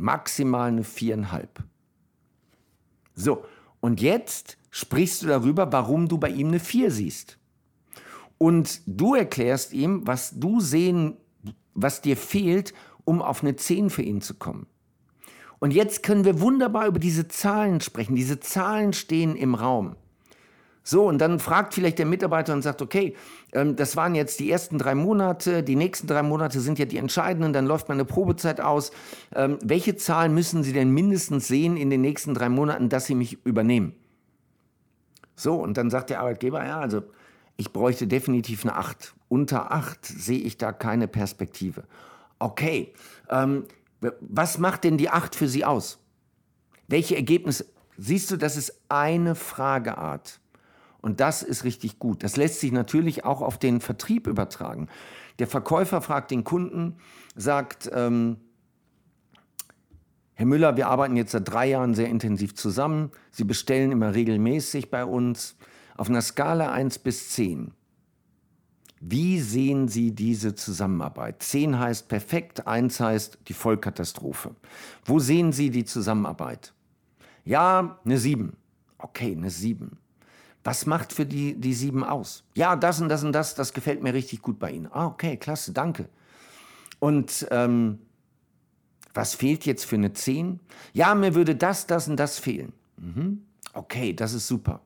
maximal 0.00 0.68
eine 0.68 0.84
viereinhalb. 0.84 1.62
So, 3.14 3.44
und 3.80 4.00
jetzt 4.00 4.56
sprichst 4.70 5.22
du 5.22 5.26
darüber, 5.26 5.72
warum 5.72 6.08
du 6.08 6.18
bei 6.18 6.30
ihm 6.30 6.48
eine 6.48 6.60
vier 6.60 6.90
siehst. 6.90 7.38
Und 8.38 8.80
du 8.86 9.14
erklärst 9.14 9.72
ihm, 9.72 10.06
was 10.06 10.38
du 10.38 10.60
sehen, 10.60 11.16
was 11.74 12.00
dir 12.00 12.16
fehlt, 12.16 12.72
um 13.04 13.20
auf 13.20 13.42
eine 13.42 13.56
10 13.56 13.90
für 13.90 14.02
ihn 14.02 14.20
zu 14.20 14.34
kommen. 14.34 14.66
Und 15.58 15.72
jetzt 15.72 16.02
können 16.02 16.24
wir 16.24 16.40
wunderbar 16.40 16.86
über 16.86 16.98
diese 16.98 17.28
Zahlen 17.28 17.80
sprechen. 17.82 18.14
Diese 18.14 18.40
Zahlen 18.40 18.94
stehen 18.94 19.36
im 19.36 19.54
Raum. 19.54 19.96
So, 20.90 21.06
und 21.06 21.18
dann 21.18 21.38
fragt 21.38 21.74
vielleicht 21.74 22.00
der 22.00 22.06
Mitarbeiter 22.06 22.52
und 22.52 22.62
sagt, 22.62 22.82
okay, 22.82 23.14
ähm, 23.52 23.76
das 23.76 23.94
waren 23.94 24.16
jetzt 24.16 24.40
die 24.40 24.50
ersten 24.50 24.76
drei 24.76 24.96
Monate, 24.96 25.62
die 25.62 25.76
nächsten 25.76 26.08
drei 26.08 26.24
Monate 26.24 26.58
sind 26.58 26.80
ja 26.80 26.84
die 26.84 26.96
entscheidenden, 26.96 27.52
dann 27.52 27.64
läuft 27.64 27.88
meine 27.88 28.04
Probezeit 28.04 28.60
aus. 28.60 28.90
Ähm, 29.32 29.60
welche 29.62 29.94
Zahlen 29.94 30.34
müssen 30.34 30.64
Sie 30.64 30.72
denn 30.72 30.90
mindestens 30.90 31.46
sehen 31.46 31.76
in 31.76 31.90
den 31.90 32.00
nächsten 32.00 32.34
drei 32.34 32.48
Monaten, 32.48 32.88
dass 32.88 33.06
Sie 33.06 33.14
mich 33.14 33.38
übernehmen? 33.46 33.94
So, 35.36 35.54
und 35.62 35.76
dann 35.76 35.90
sagt 35.90 36.10
der 36.10 36.18
Arbeitgeber, 36.18 36.66
ja, 36.66 36.80
also 36.80 37.04
ich 37.56 37.72
bräuchte 37.72 38.08
definitiv 38.08 38.64
eine 38.64 38.74
8. 38.74 39.14
Unter 39.28 39.70
8 39.70 40.04
sehe 40.04 40.40
ich 40.40 40.58
da 40.58 40.72
keine 40.72 41.06
Perspektive. 41.06 41.84
Okay, 42.40 42.92
ähm, 43.28 43.62
was 44.18 44.58
macht 44.58 44.82
denn 44.82 44.98
die 44.98 45.08
8 45.08 45.36
für 45.36 45.46
Sie 45.46 45.64
aus? 45.64 46.00
Welche 46.88 47.14
Ergebnisse? 47.14 47.66
Siehst 47.96 48.28
du, 48.32 48.36
das 48.36 48.56
ist 48.56 48.74
eine 48.88 49.36
Frageart. 49.36 50.40
Und 51.00 51.20
das 51.20 51.42
ist 51.42 51.64
richtig 51.64 51.98
gut. 51.98 52.22
Das 52.22 52.36
lässt 52.36 52.60
sich 52.60 52.72
natürlich 52.72 53.24
auch 53.24 53.40
auf 53.40 53.58
den 53.58 53.80
Vertrieb 53.80 54.26
übertragen. 54.26 54.88
Der 55.38 55.46
Verkäufer 55.46 56.02
fragt 56.02 56.30
den 56.30 56.44
Kunden, 56.44 56.96
sagt, 57.34 57.90
ähm, 57.92 58.36
Herr 60.34 60.46
Müller, 60.46 60.76
wir 60.76 60.88
arbeiten 60.88 61.16
jetzt 61.16 61.32
seit 61.32 61.48
drei 61.48 61.66
Jahren 61.66 61.94
sehr 61.94 62.08
intensiv 62.08 62.54
zusammen. 62.54 63.10
Sie 63.30 63.44
bestellen 63.44 63.92
immer 63.92 64.14
regelmäßig 64.14 64.90
bei 64.90 65.04
uns. 65.04 65.56
Auf 65.96 66.08
einer 66.08 66.22
Skala 66.22 66.72
1 66.72 66.98
bis 67.00 67.30
10. 67.30 67.72
Wie 69.00 69.40
sehen 69.40 69.88
Sie 69.88 70.14
diese 70.14 70.54
Zusammenarbeit? 70.54 71.42
10 71.42 71.78
heißt 71.78 72.08
perfekt, 72.08 72.66
1 72.66 73.00
heißt 73.00 73.38
die 73.48 73.54
Vollkatastrophe. 73.54 74.54
Wo 75.04 75.18
sehen 75.18 75.52
Sie 75.52 75.70
die 75.70 75.84
Zusammenarbeit? 75.84 76.74
Ja, 77.44 77.98
eine 78.04 78.18
7. 78.18 78.56
Okay, 78.98 79.32
eine 79.36 79.50
7. 79.50 79.98
Was 80.62 80.84
macht 80.86 81.12
für 81.12 81.24
die, 81.24 81.54
die 81.54 81.72
7 81.72 82.04
aus? 82.04 82.44
Ja, 82.54 82.76
das 82.76 83.00
und 83.00 83.08
das 83.08 83.24
und 83.24 83.32
das, 83.32 83.54
das 83.54 83.72
gefällt 83.72 84.02
mir 84.02 84.12
richtig 84.12 84.42
gut 84.42 84.58
bei 84.58 84.70
Ihnen. 84.70 84.88
Ah, 84.92 85.06
okay, 85.06 85.36
klasse, 85.36 85.72
danke. 85.72 86.08
Und 86.98 87.46
ähm, 87.50 87.98
was 89.14 89.34
fehlt 89.34 89.64
jetzt 89.64 89.84
für 89.84 89.96
eine 89.96 90.12
10? 90.12 90.60
Ja, 90.92 91.14
mir 91.14 91.34
würde 91.34 91.56
das, 91.56 91.86
das 91.86 92.08
und 92.08 92.16
das 92.16 92.38
fehlen. 92.38 92.72
Mhm. 92.98 93.42
Okay, 93.72 94.12
das 94.12 94.34
ist 94.34 94.46
super. 94.46 94.82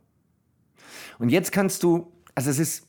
Und 1.19 1.31
jetzt 1.31 1.53
kannst 1.53 1.83
du, 1.83 2.13
also 2.35 2.51
es 2.51 2.59
ist, 2.59 2.87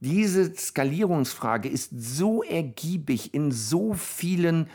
diese 0.00 0.54
Skalierungsfrage 0.54 1.68
ist 1.68 1.90
so 1.96 2.42
ergiebig 2.42 3.34
in 3.34 3.52
so 3.52 3.94
vielen 3.94 4.68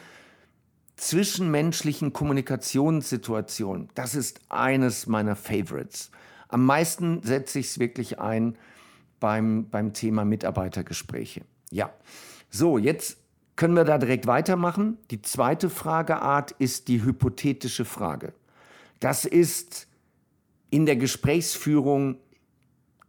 zwischenmenschlichen 0.95 2.13
Kommunikationssituationen. 2.13 3.89
Das 3.95 4.15
ist 4.15 4.41
eines 4.49 5.07
meiner 5.07 5.35
Favorites. 5.35 6.11
Am 6.49 6.65
meisten 6.65 7.21
setze 7.23 7.59
ich 7.59 7.67
es 7.67 7.79
wirklich 7.79 8.19
ein 8.19 8.57
beim, 9.19 9.69
beim 9.69 9.93
Thema 9.93 10.25
Mitarbeitergespräche. 10.25 11.41
Ja, 11.71 11.91
so, 12.49 12.77
jetzt 12.77 13.17
können 13.55 13.75
wir 13.75 13.83
da 13.83 13.97
direkt 13.97 14.25
weitermachen. 14.25 14.97
Die 15.11 15.21
zweite 15.21 15.69
Frageart 15.69 16.51
ist 16.51 16.87
die 16.87 17.03
hypothetische 17.03 17.85
Frage. 17.85 18.33
Das 18.99 19.25
ist 19.25 19.87
in 20.71 20.85
der 20.85 20.95
Gesprächsführung, 20.95 22.17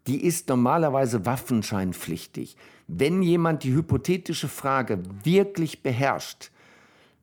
die 0.07 0.25
ist 0.25 0.49
normalerweise 0.49 1.25
waffenscheinpflichtig. 1.25 2.57
Wenn 2.89 3.23
jemand 3.23 3.65
die 3.65 3.73
hypothetische 3.73 4.49
Frage 4.49 5.03
wirklich 5.25 5.83
beherrscht, 5.83 6.51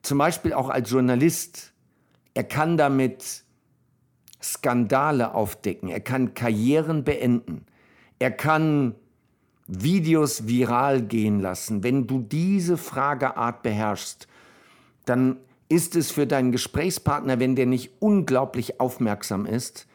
zum 0.02 0.18
Beispiel 0.18 0.54
auch 0.54 0.70
als 0.70 0.90
Journalist, 0.90 1.74
er 2.34 2.44
kann 2.44 2.78
damit 2.78 3.44
Skandale 4.42 5.34
aufdecken, 5.34 5.90
er 5.90 6.00
kann 6.00 6.34
Karrieren 6.34 7.04
beenden, 7.04 7.66
er 8.20 8.32
kann 8.32 8.96
Videos 9.68 10.48
viral 10.48 11.02
gehen 11.02 11.40
lassen, 11.40 11.84
wenn 11.84 12.08
du 12.08 12.20
diese 12.20 12.78
Frageart 12.78 13.64
beherrschst, 13.64 14.28
dann 15.06 15.38
ist 15.70 15.96
es 15.96 16.12
für 16.12 16.28
deinen 16.28 16.52
Gesprächspartner, 16.52 17.40
wenn 17.40 17.56
der 17.56 17.66
nicht 17.66 17.92
unglaublich 18.00 18.80
aufmerksam 18.80 19.46
ist, 19.46 19.88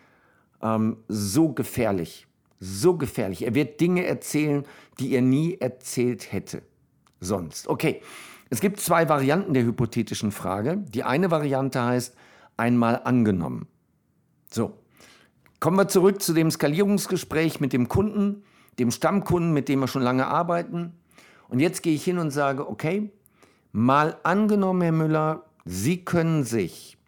ähm, 0.63 0.99
so 1.09 1.51
gefährlich. 1.53 2.27
So 2.61 2.97
gefährlich. 2.97 3.45
Er 3.45 3.55
wird 3.55 3.81
Dinge 3.81 4.05
erzählen, 4.05 4.65
die 4.99 5.15
er 5.15 5.23
nie 5.23 5.59
erzählt 5.59 6.33
hätte. 6.33 6.63
Sonst. 7.21 7.69
Okay. 7.69 8.03
Es 8.51 8.61
gibt 8.61 8.81
zwei 8.81 9.09
Varianten 9.09 9.55
der 9.55 9.65
hypothetischen 9.65 10.31
Frage. 10.31 10.77
Die 10.77 11.05
eine 11.05 11.31
Variante 11.31 11.83
heißt 11.83 12.15
einmal 12.59 13.01
angenommen. 13.03 13.67
So. 14.53 14.79
Kommen 15.61 15.77
wir 15.77 15.89
zurück 15.89 16.23
zu 16.23 16.33
dem 16.33 16.51
Skalierungsgespräch 16.51 17.61
mit 17.61 17.73
dem 17.73 17.89
Kunden 17.89 18.43
dem 18.79 18.91
Stammkunden, 18.91 19.53
mit 19.53 19.69
dem 19.69 19.81
wir 19.81 19.89
schon 19.89 20.03
lange 20.03 20.27
arbeiten. 20.27 20.93
Und 21.49 21.61
jetzt 21.61 21.83
gehe 21.83 21.95
ich 21.95 22.05
hin 22.05 22.19
und 22.19 22.31
sage, 22.31 22.69
okay, 22.69 23.11
mal 23.73 24.19
angenommen, 24.23 24.83
Herr 24.83 24.93
Müller, 24.93 25.45
Sie 25.65 26.05
können 26.05 26.45
sich 26.45 26.99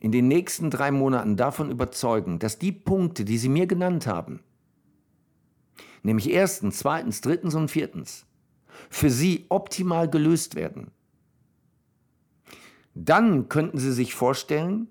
in 0.00 0.12
den 0.12 0.28
nächsten 0.28 0.70
drei 0.70 0.90
Monaten 0.90 1.36
davon 1.36 1.70
überzeugen, 1.70 2.38
dass 2.38 2.58
die 2.58 2.72
Punkte, 2.72 3.24
die 3.24 3.38
Sie 3.38 3.48
mir 3.48 3.66
genannt 3.66 4.06
haben, 4.06 4.40
nämlich 6.02 6.30
erstens, 6.30 6.78
zweitens, 6.78 7.20
drittens 7.20 7.54
und 7.54 7.70
viertens, 7.70 8.26
für 8.90 9.10
Sie 9.10 9.46
optimal 9.48 10.08
gelöst 10.08 10.54
werden. 10.54 10.90
Dann 12.94 13.48
könnten 13.48 13.78
Sie 13.78 13.92
sich 13.92 14.14
vorstellen, 14.14 14.88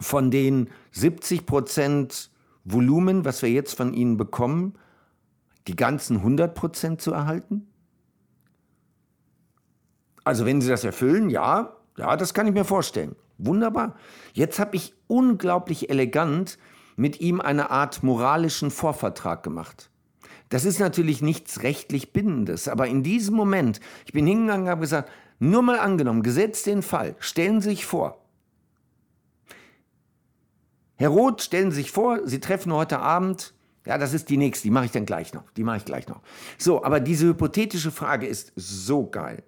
von 0.00 0.30
den 0.30 0.70
70 0.92 1.46
Prozent 1.46 2.30
Volumen, 2.64 3.24
was 3.24 3.42
wir 3.42 3.50
jetzt 3.50 3.76
von 3.76 3.94
Ihnen 3.94 4.16
bekommen, 4.16 4.74
die 5.66 5.76
ganzen 5.76 6.18
100 6.18 6.54
Prozent 6.54 7.00
zu 7.00 7.12
erhalten? 7.12 7.66
Also 10.24 10.44
wenn 10.44 10.60
Sie 10.60 10.68
das 10.68 10.84
erfüllen, 10.84 11.30
ja, 11.30 11.76
ja, 11.96 12.16
das 12.16 12.34
kann 12.34 12.46
ich 12.46 12.52
mir 12.52 12.64
vorstellen. 12.64 13.16
Wunderbar. 13.38 13.96
Jetzt 14.34 14.58
habe 14.58 14.76
ich 14.76 14.94
unglaublich 15.06 15.90
elegant 15.90 16.58
mit 16.96 17.20
ihm 17.20 17.40
eine 17.40 17.70
Art 17.70 18.02
moralischen 18.02 18.70
Vorvertrag 18.70 19.42
gemacht. 19.42 19.90
Das 20.48 20.64
ist 20.64 20.80
natürlich 20.80 21.22
nichts 21.22 21.62
rechtlich 21.62 22.12
Bindendes, 22.12 22.68
aber 22.68 22.86
in 22.86 23.02
diesem 23.02 23.36
Moment, 23.36 23.80
ich 24.06 24.12
bin 24.12 24.26
hingegangen 24.26 24.64
und 24.64 24.70
habe 24.70 24.80
gesagt, 24.80 25.10
nur 25.38 25.62
mal 25.62 25.78
angenommen, 25.78 26.22
gesetzt 26.22 26.66
den 26.66 26.82
Fall, 26.82 27.14
stellen 27.20 27.60
Sie 27.60 27.70
sich 27.70 27.86
vor, 27.86 28.18
Herr 30.98 31.10
Roth, 31.10 31.42
stellen 31.42 31.70
Sie 31.70 31.76
sich 31.76 31.92
vor, 31.92 32.26
Sie 32.26 32.40
treffen 32.40 32.72
heute 32.72 32.98
Abend, 32.98 33.54
ja, 33.86 33.98
das 33.98 34.12
ist 34.12 34.28
die 34.30 34.36
nächste, 34.36 34.64
die 34.64 34.72
mache 34.72 34.86
ich 34.86 34.90
dann 34.90 35.06
gleich 35.06 35.32
noch, 35.32 35.48
die 35.52 35.62
mache 35.62 35.76
ich 35.76 35.84
gleich 35.84 36.08
noch. 36.08 36.20
So, 36.58 36.84
aber 36.84 36.98
diese 36.98 37.28
hypothetische 37.28 37.92
Frage 37.92 38.26
ist 38.26 38.52
so 38.56 39.06
geil. 39.06 39.44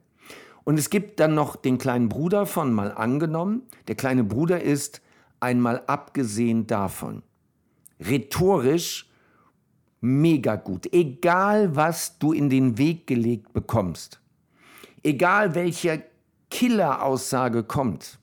Und 0.63 0.79
es 0.79 0.91
gibt 0.91 1.19
dann 1.19 1.35
noch 1.35 1.57
den 1.57 1.77
kleinen 1.77 2.09
Bruder 2.09 2.47
von 2.47 2.73
mal 2.73 2.93
angenommen. 2.93 3.63
Der 3.89 3.97
kleine 3.97 4.23
Bruder 4.23 4.63
ist 4.63 5.03
einmal 5.41 5.83
abgesehen 5.89 6.69
davon. 6.69 7.25
Rhetorisch 7.99 9.11
mega 10.01 10.55
gut. 10.55 10.93
Egal, 10.93 11.75
was 11.75 12.19
du 12.21 12.33
in 12.33 12.49
den 12.49 12.79
Weg 12.79 13.09
gelegt 13.09 13.53
bekommst. 13.53 14.21
Egal, 15.03 15.57
welche 15.57 16.05
Killeraussage 16.49 17.65
kommt. 17.65 18.20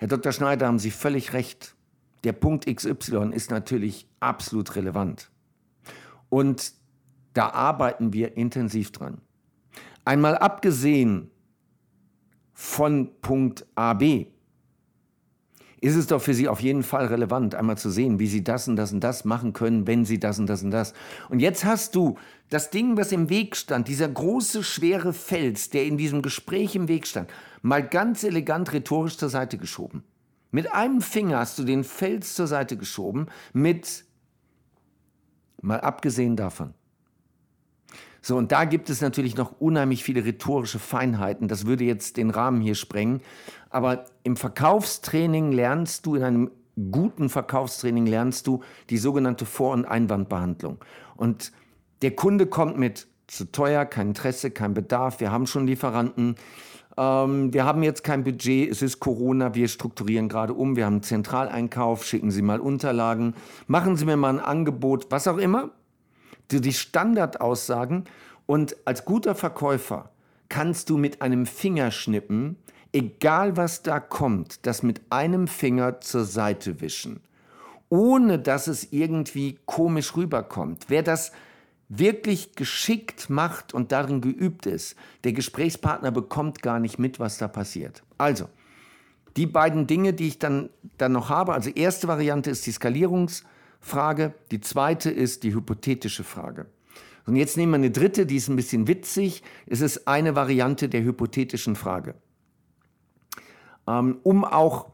Herr 0.00 0.08
Dr. 0.08 0.32
Schneider, 0.32 0.66
haben 0.66 0.78
Sie 0.78 0.90
völlig 0.90 1.34
recht. 1.34 1.76
Der 2.24 2.32
Punkt 2.32 2.64
XY 2.64 3.32
ist 3.34 3.50
natürlich 3.50 4.08
absolut 4.18 4.74
relevant. 4.74 5.30
Und 6.30 6.72
da 7.34 7.50
arbeiten 7.50 8.14
wir 8.14 8.38
intensiv 8.38 8.92
dran. 8.92 9.20
Einmal 10.06 10.38
abgesehen 10.38 11.30
von 12.54 13.10
Punkt 13.20 13.66
AB, 13.74 14.28
ist 15.80 15.96
es 15.96 16.06
doch 16.06 16.20
für 16.20 16.34
Sie 16.34 16.48
auf 16.48 16.60
jeden 16.60 16.82
Fall 16.82 17.06
relevant, 17.06 17.54
einmal 17.54 17.78
zu 17.78 17.90
sehen, 17.90 18.18
wie 18.18 18.26
Sie 18.26 18.44
das 18.44 18.68
und 18.68 18.76
das 18.76 18.92
und 18.92 19.00
das 19.00 19.24
machen 19.24 19.52
können, 19.52 19.86
wenn 19.86 20.04
Sie 20.04 20.20
das 20.20 20.38
und 20.38 20.46
das 20.46 20.62
und 20.62 20.70
das. 20.70 20.92
Und 21.28 21.40
jetzt 21.40 21.64
hast 21.64 21.94
du 21.94 22.18
das 22.50 22.70
Ding, 22.70 22.96
was 22.96 23.12
im 23.12 23.30
Weg 23.30 23.56
stand, 23.56 23.88
dieser 23.88 24.08
große, 24.08 24.62
schwere 24.62 25.12
Fels, 25.12 25.70
der 25.70 25.84
in 25.84 25.96
diesem 25.96 26.20
Gespräch 26.20 26.74
im 26.74 26.88
Weg 26.88 27.06
stand, 27.06 27.30
mal 27.62 27.86
ganz 27.86 28.24
elegant 28.24 28.72
rhetorisch 28.72 29.16
zur 29.16 29.30
Seite 29.30 29.56
geschoben. 29.56 30.04
Mit 30.50 30.72
einem 30.72 31.00
Finger 31.00 31.38
hast 31.38 31.58
du 31.58 31.64
den 31.64 31.84
Fels 31.84 32.34
zur 32.34 32.46
Seite 32.46 32.76
geschoben, 32.76 33.26
mit, 33.52 34.04
mal 35.62 35.80
abgesehen 35.80 36.36
davon. 36.36 36.74
So, 38.22 38.36
und 38.36 38.52
da 38.52 38.64
gibt 38.64 38.90
es 38.90 39.00
natürlich 39.00 39.36
noch 39.36 39.60
unheimlich 39.60 40.04
viele 40.04 40.24
rhetorische 40.24 40.78
Feinheiten. 40.78 41.48
Das 41.48 41.66
würde 41.66 41.84
jetzt 41.84 42.16
den 42.16 42.30
Rahmen 42.30 42.60
hier 42.60 42.74
sprengen. 42.74 43.20
Aber 43.70 44.04
im 44.22 44.36
Verkaufstraining 44.36 45.52
lernst 45.52 46.06
du, 46.06 46.16
in 46.16 46.22
einem 46.22 46.50
guten 46.90 47.28
Verkaufstraining 47.28 48.06
lernst 48.06 48.46
du 48.46 48.62
die 48.90 48.98
sogenannte 48.98 49.46
Vor- 49.46 49.72
und 49.72 49.84
Einwandbehandlung. 49.84 50.78
Und 51.16 51.52
der 52.02 52.12
Kunde 52.12 52.46
kommt 52.46 52.78
mit 52.78 53.06
zu 53.26 53.50
teuer, 53.52 53.84
kein 53.84 54.08
Interesse, 54.08 54.50
kein 54.50 54.74
Bedarf, 54.74 55.20
wir 55.20 55.30
haben 55.30 55.46
schon 55.46 55.66
Lieferanten, 55.66 56.34
ähm, 56.96 57.52
wir 57.52 57.64
haben 57.64 57.82
jetzt 57.82 58.02
kein 58.02 58.24
Budget, 58.24 58.70
es 58.70 58.82
ist 58.82 58.98
Corona, 58.98 59.54
wir 59.54 59.68
strukturieren 59.68 60.28
gerade 60.28 60.54
um, 60.54 60.76
wir 60.76 60.86
haben 60.86 60.94
einen 60.94 61.02
Zentraleinkauf, 61.02 62.04
schicken 62.04 62.30
Sie 62.30 62.42
mal 62.42 62.58
Unterlagen, 62.58 63.34
machen 63.66 63.96
Sie 63.96 64.04
mir 64.04 64.16
mal 64.16 64.30
ein 64.30 64.40
Angebot, 64.40 65.06
was 65.10 65.28
auch 65.28 65.38
immer. 65.38 65.70
Die, 66.50 66.60
die 66.60 66.72
Standardaussagen 66.72 68.04
und 68.46 68.76
als 68.84 69.04
guter 69.04 69.34
Verkäufer 69.34 70.10
kannst 70.48 70.90
du 70.90 70.98
mit 70.98 71.22
einem 71.22 71.46
Fingerschnippen 71.46 72.56
egal 72.92 73.56
was 73.56 73.82
da 73.82 74.00
kommt, 74.00 74.66
das 74.66 74.82
mit 74.82 75.00
einem 75.10 75.46
Finger 75.46 76.00
zur 76.00 76.24
Seite 76.24 76.80
wischen. 76.80 77.20
ohne 77.90 78.38
dass 78.38 78.68
es 78.68 78.92
irgendwie 78.92 79.58
komisch 79.66 80.16
rüberkommt. 80.16 80.86
Wer 80.88 81.02
das 81.02 81.32
wirklich 81.88 82.54
geschickt 82.54 83.28
macht 83.28 83.74
und 83.74 83.90
darin 83.90 84.20
geübt 84.20 84.64
ist, 84.64 84.94
der 85.24 85.32
Gesprächspartner 85.32 86.12
bekommt 86.12 86.62
gar 86.62 86.78
nicht 86.78 87.00
mit, 87.00 87.18
was 87.18 87.36
da 87.38 87.48
passiert. 87.48 88.04
Also, 88.16 88.48
die 89.36 89.46
beiden 89.46 89.88
Dinge, 89.88 90.12
die 90.12 90.28
ich 90.28 90.38
dann, 90.38 90.70
dann 90.98 91.10
noch 91.12 91.30
habe, 91.30 91.52
also 91.52 91.68
erste 91.70 92.06
Variante 92.06 92.50
ist 92.50 92.64
die 92.64 92.72
Skalierungsfrage, 93.82 94.34
die 94.50 94.60
zweite 94.60 95.10
ist 95.10 95.42
die 95.42 95.54
hypothetische 95.54 96.24
Frage. 96.24 96.66
Und 97.26 97.36
jetzt 97.36 97.56
nehmen 97.56 97.72
wir 97.72 97.76
eine 97.76 97.90
dritte, 97.90 98.26
die 98.26 98.36
ist 98.36 98.48
ein 98.48 98.56
bisschen 98.56 98.86
witzig. 98.86 99.42
Es 99.66 99.80
ist 99.80 100.08
eine 100.08 100.34
Variante 100.34 100.88
der 100.88 101.02
hypothetischen 101.02 101.76
Frage. 101.76 102.14
Ähm, 103.86 104.18
um 104.22 104.44
auch, 104.44 104.90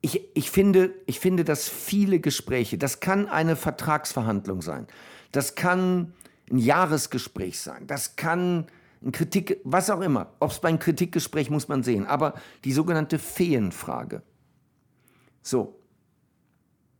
ich, 0.00 0.22
ich, 0.34 0.50
finde, 0.50 0.94
ich 1.06 1.20
finde, 1.20 1.44
dass 1.44 1.68
viele 1.68 2.20
Gespräche, 2.20 2.78
das 2.78 3.00
kann 3.00 3.28
eine 3.28 3.56
Vertragsverhandlung 3.56 4.62
sein, 4.62 4.86
das 5.30 5.54
kann 5.54 6.12
ein 6.50 6.58
Jahresgespräch 6.58 7.60
sein, 7.60 7.86
das 7.86 8.16
kann 8.16 8.66
ein 9.02 9.12
Kritik, 9.12 9.60
was 9.64 9.90
auch 9.90 10.00
immer. 10.00 10.32
Ob 10.38 10.50
es 10.50 10.60
beim 10.60 10.78
Kritikgespräch 10.78 11.50
muss 11.50 11.66
man 11.66 11.82
sehen. 11.82 12.06
Aber 12.06 12.34
die 12.64 12.72
sogenannte 12.72 13.18
Feenfrage. 13.18 14.22
So. 15.42 15.81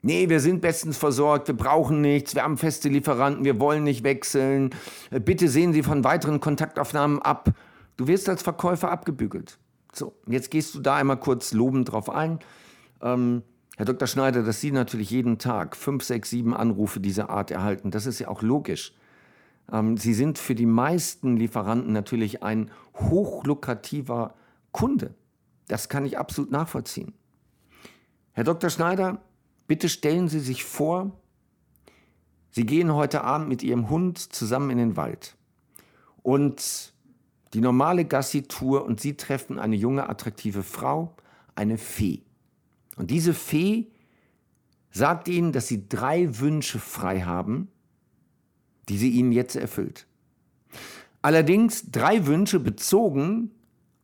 Nee, 0.05 0.29
wir 0.29 0.41
sind 0.41 0.61
bestens 0.61 0.97
versorgt, 0.97 1.47
wir 1.47 1.57
brauchen 1.57 2.01
nichts, 2.01 2.35
wir 2.35 2.43
haben 2.43 2.59
feste 2.59 2.89
Lieferanten, 2.89 3.45
wir 3.45 3.61
wollen 3.61 3.85
nicht 3.85 4.03
wechseln. 4.03 4.71
Bitte 5.11 5.49
sehen 5.49 5.73
Sie 5.73 5.85
von 5.85 6.03
weiteren 6.03 6.41
Kontaktaufnahmen 6.41 7.23
ab. 7.23 7.51
Du 7.97 8.09
wirst 8.09 8.29
als 8.29 8.43
Verkäufer 8.43 8.91
abgebügelt. 8.91 9.59
So, 9.93 10.15
jetzt 10.27 10.51
gehst 10.51 10.75
du 10.75 10.81
da 10.81 10.97
einmal 10.97 11.19
kurz 11.19 11.53
lobend 11.53 11.93
drauf 11.93 12.11
ein. 12.11 12.41
Ähm, 13.01 13.43
Herr 13.77 13.87
Dr. 13.87 14.09
Schneider, 14.09 14.43
dass 14.43 14.61
Sie 14.61 14.73
natürlich 14.73 15.11
jeden 15.11 15.39
Tag 15.39 15.77
fünf, 15.77 16.03
sechs, 16.03 16.31
sieben 16.31 16.53
Anrufe 16.53 16.99
dieser 16.99 17.31
Art 17.31 17.53
erhalten, 17.53 17.93
das 17.93 18.07
ist 18.07 18.19
ja 18.19 18.27
auch 18.27 18.43
logisch. 18.43 18.95
Ähm, 19.73 19.97
Sie 19.97 20.15
sind 20.15 20.37
für 20.37 20.57
die 20.57 20.67
meisten 20.67 21.37
Lieferanten 21.37 21.93
natürlich 21.93 22.43
ein 22.43 22.73
hochlukrativer 22.97 24.35
Kunde. 24.73 25.15
Das 25.69 25.89
kann 25.89 26.05
ich 26.05 26.19
absolut 26.19 26.51
nachvollziehen. 26.51 27.15
Herr 28.33 28.45
Dr. 28.45 28.69
Schneider, 28.69 29.21
bitte 29.73 29.89
stellen 29.89 30.29
Sie 30.29 30.41
sich 30.41 30.65
vor, 30.65 31.19
Sie 32.51 32.67
gehen 32.67 32.93
heute 32.93 33.25
Abend 33.25 33.49
mit 33.49 33.63
Ihrem 33.63 33.89
Hund 33.89 34.19
zusammen 34.19 34.69
in 34.69 34.77
den 34.77 34.97
Wald 34.99 35.35
und 36.23 36.93
die 37.55 37.63
normale 37.63 38.05
Gassi-Tour 38.05 38.85
und 38.85 39.01
Sie 39.01 39.17
treffen 39.17 39.59
eine 39.59 39.75
junge, 39.75 40.11
attraktive 40.11 40.63
Frau, 40.63 41.17
eine 41.55 41.79
Fee. 41.79 42.21
Und 42.97 43.11
diese 43.11 43.33
Fee 43.33 43.87
sagt 44.91 45.27
Ihnen, 45.29 45.53
dass 45.53 45.69
Sie 45.69 45.89
drei 45.89 46.39
Wünsche 46.39 46.79
frei 46.79 47.23
haben, 47.23 47.69
die 48.91 48.99
sie 48.99 49.09
ihnen 49.09 49.33
jetzt 49.33 49.57
erfüllt. 49.57 50.07
Allerdings 51.23 51.91
drei 51.91 52.27
Wünsche 52.27 52.61
bezogen 52.61 53.53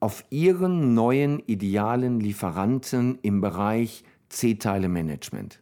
auf 0.01 0.25
ihren 0.31 0.95
neuen 0.95 1.41
idealen 1.41 2.21
Lieferanten 2.21 3.19
im 3.21 3.43
Bereich 3.43 4.03
C-Teile-Management. 4.29 5.61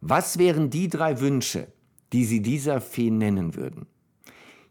Was 0.00 0.38
wären 0.38 0.70
die 0.70 0.88
drei 0.88 1.20
Wünsche, 1.20 1.68
die 2.12 2.24
Sie 2.24 2.42
dieser 2.42 2.80
Fee 2.80 3.10
nennen 3.10 3.54
würden? 3.54 3.86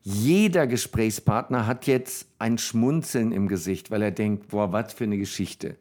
Jeder 0.01 0.65
Gesprächspartner 0.65 1.67
hat 1.67 1.85
jetzt 1.85 2.27
ein 2.39 2.57
Schmunzeln 2.57 3.31
im 3.31 3.47
Gesicht, 3.47 3.91
weil 3.91 4.01
er 4.01 4.11
denkt, 4.11 4.47
boah, 4.47 4.71
was 4.71 4.93
für 4.93 5.03
eine 5.03 5.17
Geschichte. 5.17 5.77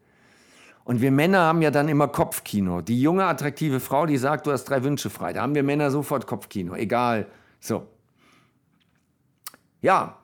Und 0.85 1.01
wir 1.01 1.11
Männer 1.11 1.41
haben 1.41 1.63
ja 1.63 1.71
dann 1.71 1.89
immer 1.89 2.09
Kopfkino. 2.09 2.81
Die 2.81 3.01
junge, 3.01 3.25
attraktive 3.27 3.79
Frau, 3.79 4.07
die 4.07 4.17
sagt, 4.17 4.47
du 4.47 4.53
hast 4.53 4.65
drei 4.65 4.83
Wünsche 4.83 5.11
frei. 5.11 5.33
Da 5.33 5.43
haben 5.43 5.55
wir 5.55 5.63
Männer 5.63 5.91
sofort 5.91 6.27
Kopfkino. 6.27 6.75
Egal, 6.75 7.27
so. 7.61 7.87
Ja, 9.81 10.19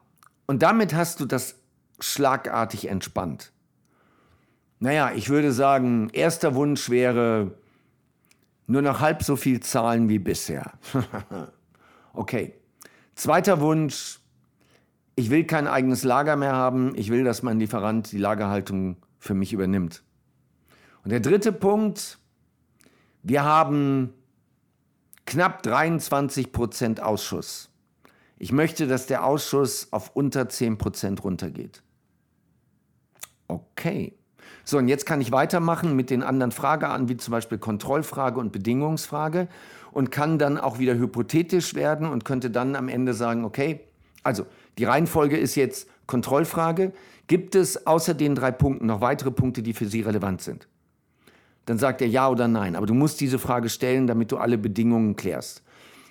und 0.47 0.63
damit 0.63 0.95
hast 0.95 1.21
du 1.21 1.27
das 1.27 1.57
schlagartig 2.01 2.89
entspannt. 2.89 3.53
Naja, 4.79 5.13
ich 5.15 5.29
würde 5.29 5.53
sagen, 5.53 6.11
erster 6.13 6.55
Wunsch 6.55 6.91
wäre 6.91 7.53
nur 8.67 8.83
noch 8.83 9.01
halb 9.01 9.23
so 9.23 9.37
viel 9.37 9.61
zahlen 9.61 10.09
wie 10.09 10.19
bisher. 10.19 10.73
okay. 12.13 12.55
Zweiter 13.15 13.61
Wunsch, 13.61 14.19
ich 15.15 15.31
will 15.31 15.45
kein 15.45 15.69
eigenes 15.69 16.03
Lager 16.03 16.37
mehr 16.37 16.55
haben, 16.55 16.93
ich 16.97 17.11
will, 17.11 17.25
dass 17.25 17.43
mein 17.43 17.61
Lieferant 17.61 18.11
die 18.11 18.19
Lagerhaltung 18.19 18.97
für 19.19 19.35
mich 19.35 19.53
übernimmt. 19.53 20.03
Und 21.05 21.11
der 21.11 21.21
dritte 21.21 21.53
Punkt, 21.53 22.19
wir 23.23 23.45
haben 23.45 24.13
knapp 25.27 25.63
23 25.63 26.53
Prozent 26.53 27.01
Ausschuss. 27.01 27.71
Ich 28.37 28.53
möchte, 28.53 28.87
dass 28.87 29.07
der 29.07 29.25
Ausschuss 29.25 29.93
auf 29.93 30.17
unter 30.17 30.49
10 30.49 30.77
Prozent 30.79 31.23
runtergeht. 31.23 31.83
Okay. 33.47 34.19
So, 34.65 34.79
und 34.79 34.89
jetzt 34.89 35.05
kann 35.05 35.21
ich 35.21 35.31
weitermachen 35.31 35.95
mit 35.95 36.11
den 36.11 36.23
anderen 36.23 36.53
Fragearten, 36.53 37.09
wie 37.09 37.17
zum 37.17 37.33
Beispiel 37.33 37.59
Kontrollfrage 37.59 38.41
und 38.41 38.51
Bedingungsfrage 38.51 39.49
und 39.93 40.11
kann 40.11 40.39
dann 40.39 40.59
auch 40.59 40.79
wieder 40.79 40.95
hypothetisch 40.95 41.75
werden 41.75 42.09
und 42.09 42.25
könnte 42.25 42.51
dann 42.51 42.75
am 42.75 42.89
Ende 42.89 43.15
sagen, 43.15 43.45
okay, 43.45 43.81
also 44.23 44.47
die 44.79 44.85
Reihenfolge 44.85 45.37
ist 45.37 45.55
jetzt 45.55 45.89
Kontrollfrage. 46.07 46.93
Gibt 47.27 47.55
es 47.55 47.87
außer 47.87 48.15
den 48.15 48.35
drei 48.35 48.51
Punkten 48.51 48.87
noch 48.87 49.01
weitere 49.01 49.31
Punkte, 49.31 49.63
die 49.63 49.73
für 49.73 49.87
Sie 49.87 50.01
relevant 50.01 50.43
sind? 50.43 50.67
Dann 51.67 51.79
sagt 51.79 52.03
er 52.03 52.09
ja 52.09 52.29
oder 52.29 52.49
nein. 52.49 52.77
Aber 52.77 52.87
du 52.87 52.95
musst 52.95 53.21
diese 53.21 53.39
Frage 53.39 53.69
stellen, 53.69 54.07
damit 54.07 54.33
du 54.33 54.37
alle 54.37 54.59
Bedingungen 54.59 55.17
klärst. 55.17 55.63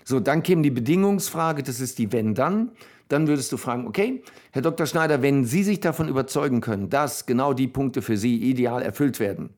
So, 0.05 0.19
dann 0.19 0.43
käme 0.43 0.61
die 0.61 0.71
Bedingungsfrage, 0.71 1.63
das 1.63 1.79
ist 1.79 1.97
die 1.97 2.11
Wenn-Dann. 2.11 2.71
Dann 3.09 3.27
würdest 3.27 3.51
du 3.51 3.57
fragen, 3.57 3.87
okay, 3.87 4.23
Herr 4.51 4.61
Dr. 4.61 4.85
Schneider, 4.85 5.21
wenn 5.21 5.45
Sie 5.45 5.63
sich 5.63 5.79
davon 5.79 6.07
überzeugen 6.07 6.61
können, 6.61 6.89
dass 6.89 7.25
genau 7.25 7.53
die 7.53 7.67
Punkte 7.67 8.01
für 8.01 8.17
Sie 8.17 8.37
ideal 8.37 8.81
erfüllt 8.81 9.19
werden, 9.19 9.49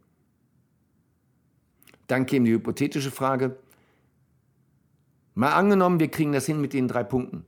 dann 2.07 2.25
käme 2.25 2.45
die 2.45 2.53
hypothetische 2.53 3.11
Frage, 3.11 3.57
mal 5.33 5.53
angenommen, 5.53 5.99
wir 5.99 6.09
kriegen 6.09 6.33
das 6.33 6.45
hin 6.45 6.61
mit 6.61 6.73
den 6.73 6.87
drei 6.87 7.03
Punkten. 7.03 7.45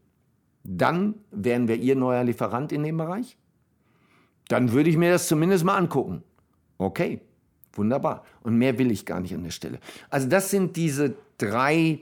Dann 0.63 1.15
wären 1.31 1.67
wir 1.67 1.75
Ihr 1.75 1.95
neuer 1.95 2.23
Lieferant 2.23 2.71
in 2.71 2.83
dem 2.83 2.97
Bereich? 2.97 3.37
Dann 4.47 4.71
würde 4.71 4.89
ich 4.89 4.97
mir 4.97 5.11
das 5.11 5.27
zumindest 5.27 5.63
mal 5.63 5.77
angucken. 5.77 6.23
Okay, 6.77 7.21
Wunderbar. 7.77 8.23
Und 8.41 8.57
mehr 8.57 8.77
will 8.79 8.91
ich 8.91 9.05
gar 9.05 9.19
nicht 9.19 9.33
an 9.33 9.43
der 9.43 9.51
Stelle. 9.51 9.79
Also 10.09 10.27
das 10.27 10.49
sind 10.49 10.75
diese 10.75 11.15
drei 11.37 11.99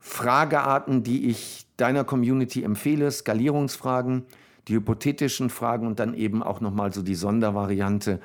Fragearten, 0.00 1.02
die 1.02 1.28
ich 1.28 1.66
deiner 1.76 2.04
Community 2.04 2.62
empfehle. 2.64 3.10
Skalierungsfragen, 3.10 4.24
die 4.66 4.74
hypothetischen 4.74 5.50
Fragen 5.50 5.86
und 5.86 6.00
dann 6.00 6.14
eben 6.14 6.42
auch 6.42 6.60
nochmal 6.60 6.92
so 6.92 7.02
die 7.02 7.14
Sondervariante 7.14 8.20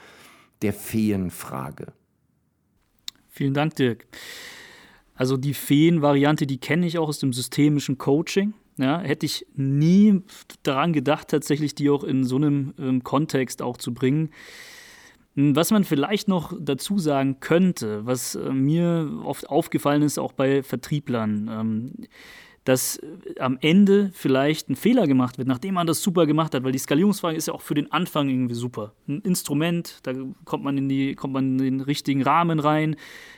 der 0.61 0.73
Feenfrage. 0.73 1.87
Vielen 3.29 3.53
Dank, 3.53 3.75
Dirk. 3.75 4.07
Also 5.13 5.37
die 5.37 5.53
Feenvariante, 5.53 6.47
die 6.47 6.57
kenne 6.57 6.87
ich 6.87 6.97
auch 6.97 7.09
aus 7.09 7.19
dem 7.19 7.33
systemischen 7.33 7.97
Coaching. 7.97 8.53
Ja, 8.77 8.99
hätte 8.99 9.25
ich 9.25 9.45
nie 9.55 10.21
daran 10.63 10.91
gedacht, 10.91 11.29
tatsächlich 11.29 11.75
die 11.75 11.89
auch 11.89 12.03
in 12.03 12.25
so 12.25 12.35
einem 12.35 12.73
ähm, 12.77 13.03
Kontext 13.03 13.61
auch 13.61 13.77
zu 13.77 13.93
bringen. 13.93 14.31
Was 15.35 15.71
man 15.71 15.83
vielleicht 15.83 16.29
noch 16.29 16.53
dazu 16.57 16.97
sagen 16.97 17.41
könnte, 17.41 18.05
was 18.05 18.35
äh, 18.35 18.49
mir 18.51 19.19
oft 19.25 19.49
aufgefallen 19.49 20.01
ist, 20.01 20.17
auch 20.17 20.31
bei 20.31 20.63
Vertrieblern, 20.63 21.49
ähm, 21.51 21.91
dass 22.65 22.97
äh, 22.97 23.39
am 23.39 23.57
Ende 23.61 24.11
vielleicht 24.13 24.69
ein 24.69 24.75
Fehler 24.75 25.07
gemacht 25.07 25.37
wird, 25.37 25.47
nachdem 25.47 25.75
man 25.75 25.87
das 25.87 26.03
super 26.03 26.25
gemacht 26.25 26.53
hat, 26.53 26.63
weil 26.63 26.73
die 26.73 26.79
Skalierungsfrage 26.79 27.37
ist 27.37 27.47
ja 27.47 27.53
auch 27.53 27.61
für 27.61 27.75
den 27.75 27.91
Anfang 27.91 28.27
irgendwie 28.27 28.55
super. 28.55 28.93
Ein 29.07 29.21
Instrument, 29.21 29.99
da 30.03 30.13
kommt 30.43 30.63
man 30.63 30.77
in, 30.77 30.89
die, 30.89 31.15
kommt 31.15 31.33
man 31.33 31.57
in 31.57 31.57
den 31.59 31.81
richtigen 31.81 32.23
Rahmen 32.23 32.59
rein, 32.59 32.97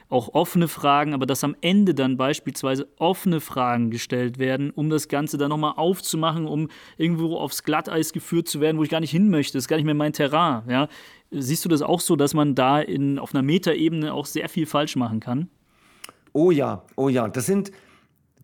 auch 0.10 0.34
offene 0.34 0.70
Fragen, 0.70 1.14
aber 1.14 1.26
dass 1.26 1.44
am 1.44 1.56
Ende 1.60 1.94
dann 1.94 2.16
beispielsweise 2.16 2.88
offene 2.98 3.42
Fragen 3.42 3.92
gestellt 3.92 4.40
werden, 4.40 4.72
um 4.72 4.90
das 4.90 5.10
Ganze 5.10 5.38
dann 5.38 5.50
nochmal 5.50 5.74
aufzumachen, 5.76 6.46
um 6.46 6.70
irgendwo 6.98 7.38
aufs 7.38 7.64
Glatteis 7.64 8.14
geführt 8.14 8.48
zu 8.48 8.62
werden, 8.62 8.78
wo 8.78 8.84
ich 8.84 8.90
gar 8.90 9.02
nicht 9.02 9.12
hin 9.12 9.30
möchte. 9.30 9.58
Das 9.58 9.66
ist 9.66 9.68
gar 9.68 9.76
nicht 9.76 9.86
mehr 9.86 9.94
mein 9.94 10.14
Terrain. 10.14 10.64
Ja? 10.70 10.88
Siehst 11.32 11.66
du 11.66 11.70
das 11.70 11.82
auch 11.82 12.00
so, 12.00 12.16
dass 12.16 12.34
man 12.34 12.56
da 12.56 12.80
in, 12.80 13.20
auf 13.20 13.36
einer 13.36 13.44
Metaebene 13.44 14.14
auch 14.14 14.26
sehr 14.26 14.48
viel 14.48 14.66
falsch 14.66 14.96
machen 14.96 15.20
kann? 15.20 15.50
Oh 16.32 16.52
ja, 16.52 16.84
oh 16.96 17.10
ja. 17.10 17.28
Das 17.28 17.46
sind, 17.46 17.72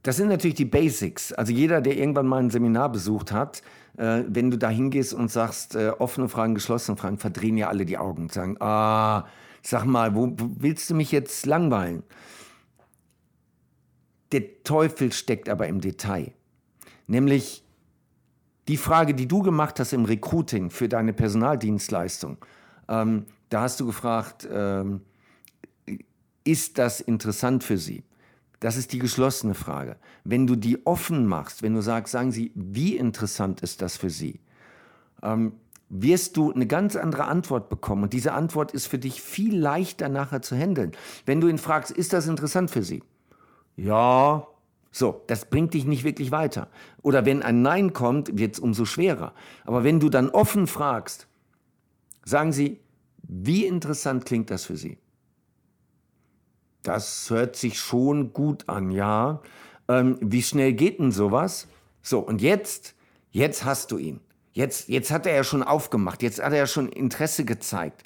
das 0.03 0.17
sind 0.17 0.27
natürlich 0.27 0.55
die 0.55 0.65
Basics. 0.65 1.31
Also 1.31 1.53
jeder, 1.53 1.81
der 1.81 1.97
irgendwann 1.97 2.27
mal 2.27 2.39
ein 2.39 2.49
Seminar 2.49 2.91
besucht 2.91 3.31
hat, 3.31 3.61
äh, 3.97 4.23
wenn 4.27 4.51
du 4.51 4.57
da 4.57 4.69
hingehst 4.69 5.13
und 5.13 5.31
sagst, 5.31 5.75
äh, 5.75 5.91
offene 5.97 6.27
Fragen, 6.27 6.55
geschlossene 6.55 6.97
Fragen, 6.97 7.17
verdrehen 7.17 7.57
ja 7.57 7.69
alle 7.69 7.85
die 7.85 7.97
Augen 7.97 8.23
und 8.23 8.33
sagen, 8.33 8.57
ah, 8.59 9.25
sag 9.61 9.85
mal, 9.85 10.13
wo, 10.13 10.35
willst 10.37 10.89
du 10.89 10.95
mich 10.95 11.11
jetzt 11.11 11.45
langweilen? 11.45 12.03
Der 14.33 14.63
Teufel 14.63 15.13
steckt 15.13 15.47
aber 15.47 15.67
im 15.67 15.79
Detail. 15.79 16.33
Nämlich 17.07 17.63
die 18.67 18.77
Frage, 18.77 19.13
die 19.13 19.27
du 19.27 19.41
gemacht 19.41 19.79
hast 19.79 19.93
im 19.93 20.05
Recruiting 20.05 20.69
für 20.69 20.89
deine 20.89 21.13
Personaldienstleistung. 21.13 22.37
Ähm, 22.89 23.25
da 23.49 23.61
hast 23.61 23.79
du 23.79 23.85
gefragt, 23.85 24.47
ähm, 24.51 25.01
ist 26.43 26.77
das 26.77 26.99
interessant 26.99 27.63
für 27.63 27.77
Sie? 27.77 28.03
Das 28.63 28.77
ist 28.77 28.93
die 28.93 28.99
geschlossene 28.99 29.55
Frage. 29.55 29.97
Wenn 30.23 30.47
du 30.47 30.55
die 30.55 30.85
offen 30.85 31.27
machst, 31.27 31.63
wenn 31.63 31.73
du 31.73 31.81
sagst, 31.81 32.13
sagen 32.13 32.31
Sie, 32.31 32.53
wie 32.55 32.95
interessant 32.95 33.59
ist 33.59 33.81
das 33.81 33.97
für 33.97 34.09
Sie, 34.09 34.39
ähm, 35.21 35.51
wirst 35.89 36.37
du 36.37 36.53
eine 36.53 36.65
ganz 36.65 36.95
andere 36.95 37.25
Antwort 37.25 37.67
bekommen. 37.67 38.03
Und 38.03 38.13
diese 38.13 38.31
Antwort 38.31 38.71
ist 38.71 38.87
für 38.87 38.99
dich 38.99 39.21
viel 39.21 39.53
leichter 39.53 40.07
nachher 40.07 40.41
zu 40.41 40.55
handeln. 40.55 40.93
Wenn 41.25 41.41
du 41.41 41.49
ihn 41.49 41.57
fragst, 41.57 41.91
ist 41.91 42.13
das 42.13 42.25
interessant 42.25 42.71
für 42.71 42.83
Sie? 42.83 43.03
Ja. 43.75 44.47
So, 44.93 45.23
das 45.27 45.43
bringt 45.43 45.73
dich 45.73 45.83
nicht 45.83 46.05
wirklich 46.05 46.31
weiter. 46.31 46.69
Oder 47.01 47.25
wenn 47.25 47.43
ein 47.43 47.63
Nein 47.63 47.91
kommt, 47.91 48.37
wird 48.37 48.53
es 48.53 48.59
umso 48.59 48.85
schwerer. 48.85 49.33
Aber 49.65 49.83
wenn 49.83 49.99
du 49.99 50.07
dann 50.07 50.29
offen 50.29 50.67
fragst, 50.67 51.27
sagen 52.23 52.53
Sie, 52.53 52.79
wie 53.23 53.65
interessant 53.65 54.25
klingt 54.25 54.49
das 54.51 54.63
für 54.63 54.77
Sie? 54.77 54.99
Das 56.83 57.29
hört 57.29 57.55
sich 57.55 57.79
schon 57.79 58.33
gut 58.33 58.67
an, 58.67 58.91
ja. 58.91 59.41
Ähm, 59.87 60.17
wie 60.21 60.43
schnell 60.43 60.73
geht 60.73 60.99
denn 60.99 61.11
sowas? 61.11 61.67
So, 62.01 62.19
und 62.19 62.41
jetzt, 62.41 62.93
jetzt 63.31 63.63
hast 63.63 63.91
du 63.91 63.97
ihn. 63.97 64.19
Jetzt, 64.51 64.89
jetzt 64.89 65.09
hat 65.09 65.25
er 65.25 65.35
ja 65.35 65.43
schon 65.43 65.63
aufgemacht, 65.63 66.21
jetzt 66.21 66.43
hat 66.43 66.51
er 66.51 66.59
ja 66.59 66.67
schon 66.67 66.89
Interesse 66.89 67.45
gezeigt. 67.45 68.03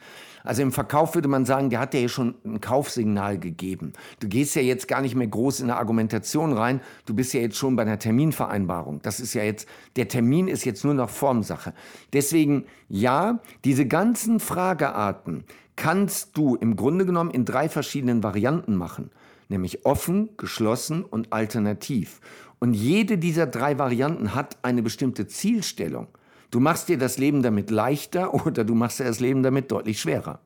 Also 0.48 0.62
im 0.62 0.72
Verkauf 0.72 1.14
würde 1.14 1.28
man 1.28 1.46
sagen, 1.46 1.70
der 1.70 1.82
hat 1.82 1.94
ja 1.94 2.08
schon 2.08 2.36
ein 2.46 2.62
Kaufsignal 2.62 3.38
gegeben. 3.38 3.92
Du 4.22 4.30
gehst 4.30 4.56
ja 4.56 4.62
jetzt 4.62 4.88
gar 4.88 5.02
nicht 5.02 5.14
mehr 5.14 5.28
groß 5.28 5.60
in 5.60 5.70
eine 5.70 5.78
Argumentation 5.78 6.54
rein, 6.54 6.80
du 7.06 7.14
bist 7.14 7.34
ja 7.34 7.42
jetzt 7.42 7.58
schon 7.58 7.76
bei 7.76 7.82
einer 7.82 8.00
Terminvereinbarung. 8.00 9.02
Das 9.02 9.20
ist 9.20 9.34
ja 9.34 9.44
jetzt, 9.44 9.68
der 9.98 10.08
Termin 10.08 10.48
ist 10.48 10.64
jetzt 10.64 10.86
nur 10.86 10.94
noch 10.94 11.10
Formsache. 11.10 11.74
Deswegen, 12.14 12.64
ja, 12.88 13.40
diese 13.66 13.86
ganzen 13.86 14.40
Fragearten 14.40 15.44
kannst 15.76 16.38
du 16.38 16.56
im 16.56 16.78
Grunde 16.78 17.06
genommen 17.06 17.32
in 17.32 17.44
drei 17.44 17.68
verschiedenen 17.68 18.24
Varianten 18.24 18.76
machen. 18.76 19.12
Nämlich 19.50 19.86
offen, 19.86 20.30
geschlossen 20.38 21.04
und 21.04 21.34
alternativ. 21.34 22.22
Und 22.60 22.74
jede 22.74 23.18
dieser 23.18 23.48
drei 23.48 23.78
Varianten 23.78 24.34
hat 24.34 24.58
eine 24.62 24.82
bestimmte 24.82 25.28
Zielstellung. 25.28 26.08
Du 26.52 26.60
machst 26.60 26.90
dir 26.90 26.98
das 26.98 27.18
Leben 27.18 27.42
damit 27.42 27.72
leichter 27.72 28.34
oder 28.46 28.64
du 28.64 28.76
machst 28.76 29.00
dir 29.00 29.06
das 29.06 29.20
Leben 29.20 29.44
damit 29.44 29.72
deutlich 29.72 30.00
schwerer. 30.00 30.40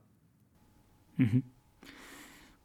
Mhm. 1.17 1.43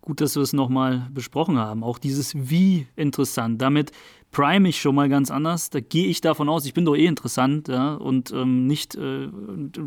Gut, 0.01 0.21
dass 0.21 0.37
wir 0.37 0.43
es 0.43 0.53
nochmal 0.53 1.09
besprochen 1.13 1.59
haben. 1.59 1.83
Auch 1.83 1.99
dieses 1.99 2.33
Wie 2.49 2.87
interessant. 2.95 3.61
Damit 3.61 3.91
prime 4.31 4.69
ich 4.69 4.81
schon 4.81 4.95
mal 4.95 5.09
ganz 5.09 5.33
anders. 5.33 5.69
Da 5.69 5.81
gehe 5.81 6.07
ich 6.07 6.21
davon 6.21 6.49
aus, 6.49 6.65
ich 6.65 6.75
bin 6.75 6.85
doch 6.85 6.95
eh 6.95 7.07
interessant 7.07 7.67
ja, 7.67 7.95
und 7.95 8.31
ähm, 8.31 8.69
nicht, 8.69 8.95
äh, 8.95 9.29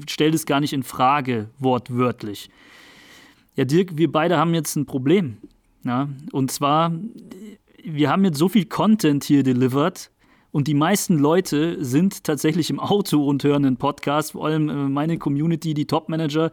stell 0.07 0.31
das 0.31 0.45
gar 0.45 0.59
nicht 0.59 0.73
in 0.73 0.83
Frage, 0.83 1.49
wortwörtlich. 1.57 2.49
Ja, 3.55 3.63
Dirk, 3.63 3.97
wir 3.97 4.11
beide 4.11 4.37
haben 4.37 4.53
jetzt 4.53 4.75
ein 4.75 4.85
Problem. 4.85 5.37
Ja, 5.85 6.09
und 6.33 6.51
zwar, 6.51 6.91
wir 7.83 8.09
haben 8.09 8.25
jetzt 8.25 8.37
so 8.37 8.49
viel 8.49 8.65
Content 8.65 9.23
hier 9.23 9.43
delivered, 9.43 10.11
und 10.51 10.67
die 10.67 10.73
meisten 10.73 11.17
Leute 11.17 11.83
sind 11.83 12.23
tatsächlich 12.23 12.69
im 12.69 12.79
Auto 12.79 13.25
und 13.25 13.43
hören 13.43 13.65
einen 13.65 13.77
Podcast, 13.77 14.31
vor 14.31 14.45
allem 14.45 14.69
äh, 14.69 14.73
meine 14.89 15.17
Community, 15.17 15.73
die 15.73 15.85
Top-Manager. 15.85 16.51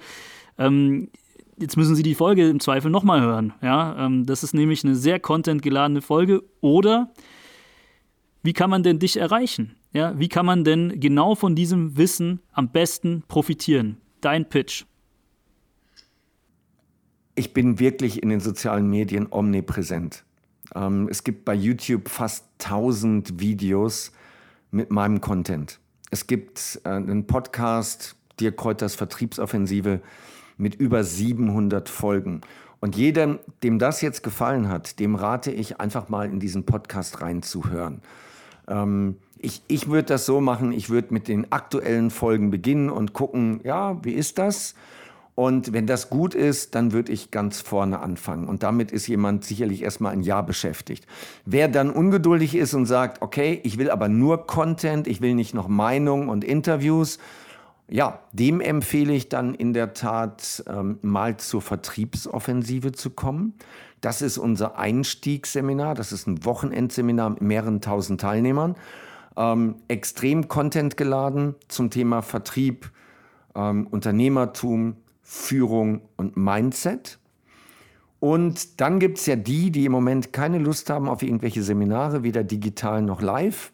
Ähm, 0.59 1.09
jetzt 1.59 1.77
müssen 1.77 1.97
sie 1.97 2.03
die 2.03 2.15
Folge 2.15 2.49
im 2.49 2.61
Zweifel 2.61 2.91
nochmal 2.91 3.23
hören. 3.23 3.55
Ja? 3.63 4.07
Ähm, 4.07 4.27
das 4.27 4.43
ist 4.43 4.55
nämlich 4.55 4.85
eine 4.85 4.97
sehr 4.97 5.19
contentgeladene 5.19 6.03
Folge. 6.03 6.43
Oder 6.61 7.11
wie 8.43 8.53
kann 8.53 8.71
man 8.71 8.83
denn 8.83 8.99
dich 8.99 9.17
erreichen? 9.17 9.77
Ja? 9.93 10.19
Wie 10.19 10.29
kann 10.29 10.45
man 10.45 10.65
denn 10.65 11.01
genau 11.01 11.35
von 11.35 11.55
diesem 11.55 11.97
Wissen 11.97 12.41
am 12.53 12.69
besten 12.69 13.23
profitieren? 13.29 13.97
Dein 14.21 14.49
Pitch. 14.49 14.85
Ich 17.35 17.53
bin 17.53 17.79
wirklich 17.79 18.23
in 18.23 18.29
den 18.29 18.41
sozialen 18.41 18.89
Medien 18.89 19.27
omnipräsent. 19.31 20.25
Ähm, 20.75 21.09
es 21.11 21.25
gibt 21.25 21.45
bei 21.45 21.55
YouTube 21.55 22.09
fast 22.09 22.45
1000 22.61 23.41
Videos 23.41 24.13
mit 24.71 24.91
meinem 24.91 25.21
Content. 25.21 25.79
Es 26.11 26.27
gibt 26.27 26.81
äh, 26.85 26.91
einen 26.91 27.27
Podcast, 27.27 28.17
Dirk 28.41 28.57
Kräuters 28.57 28.95
Vertriebsoffensive, 28.95 30.01
mit 30.57 30.75
über 30.75 31.05
700 31.05 31.89
Folgen. 31.89 32.41
Und 32.81 32.97
jedem, 32.97 33.39
dem 33.63 33.79
das 33.79 34.01
jetzt 34.01 34.23
gefallen 34.23 34.69
hat, 34.69 35.01
dem 35.01 35.15
rate 35.15 35.51
ich 35.51 35.81
einfach 35.81 36.09
mal 36.09 36.29
in 36.29 36.41
diesen 36.41 36.65
Podcast 36.65 37.21
reinzuhören. 37.21 38.03
Ähm, 38.69 39.17
ich 39.39 39.63
ich 39.69 39.89
würde 39.89 40.05
das 40.05 40.27
so 40.27 40.41
machen, 40.41 40.73
ich 40.73 40.91
würde 40.91 41.13
mit 41.13 41.29
den 41.29 41.53
aktuellen 41.53 42.11
Folgen 42.11 42.51
beginnen 42.51 42.91
und 42.91 43.13
gucken, 43.13 43.61
ja, 43.65 44.03
wie 44.05 44.13
ist 44.13 44.39
das? 44.39 44.75
Und 45.37 45.75
wenn 45.75 45.87
das 45.87 46.09
gut 46.09 46.35
ist, 46.35 46.75
dann 46.75 46.93
würde 46.93 47.13
ich 47.13 47.31
ganz 47.31 47.61
vorne 47.61 48.01
anfangen. 48.01 48.49
Und 48.49 48.63
damit 48.63 48.91
ist 48.91 49.07
jemand 49.07 49.45
sicherlich 49.45 49.83
erstmal 49.83 50.15
ein 50.15 50.23
Jahr 50.23 50.43
beschäftigt. 50.43 51.07
Wer 51.45 51.69
dann 51.69 51.91
ungeduldig 51.91 52.55
ist 52.55 52.73
und 52.73 52.87
sagt, 52.87 53.21
okay, 53.21 53.61
ich 53.63 53.77
will 53.77 53.91
aber 53.91 54.09
nur 54.09 54.47
Content, 54.47 55.07
ich 55.07 55.21
will 55.21 55.35
nicht 55.35 55.53
noch 55.53 55.69
Meinung 55.69 56.31
und 56.31 56.43
Interviews, 56.43 57.19
ja, 57.87 58.21
dem 58.33 58.63
empfehle 58.63 59.13
ich 59.13 59.29
dann 59.29 59.55
in 59.55 59.75
der 59.75 59.93
Tat 59.93 60.65
ähm, 60.69 60.99
mal 61.03 61.37
zur 61.37 61.61
Vertriebsoffensive 61.61 62.93
zu 62.93 63.11
kommen. 63.11 63.53
Das 64.01 64.23
ist 64.23 64.39
unser 64.39 64.79
Einstiegsseminar. 64.79 65.95
Das 65.95 66.13
ist 66.13 66.27
ein 66.27 66.47
Wochenendseminar 66.47 67.31
mit 67.31 67.43
mehreren 67.43 67.83
tausend 67.83 68.23
Teilnehmern. 68.23 68.75
Ähm, 69.37 69.77
extrem 69.89 70.49
Content 70.49 70.97
geladen 70.97 71.55
zum 71.69 71.91
Thema 71.91 72.23
Vertrieb, 72.23 72.91
ähm, 73.55 73.87
Unternehmertum, 73.87 74.97
Führung 75.29 76.03
und 76.17 76.37
Mindset. 76.37 77.19
Und 78.21 78.81
dann 78.81 79.01
gibt 79.01 79.19
es 79.19 79.27
ja 79.27 79.35
die, 79.35 79.73
die 79.73 79.85
im 79.85 79.93
Moment 79.93 80.33
keine 80.33 80.59
Lust 80.59 80.89
haben 80.89 81.09
auf 81.09 81.25
irgendwelche 81.25 81.65
Seminare, 81.65 82.23
weder 82.23 82.45
digital 82.45 83.03
noch 83.03 83.21
live. 83.21 83.73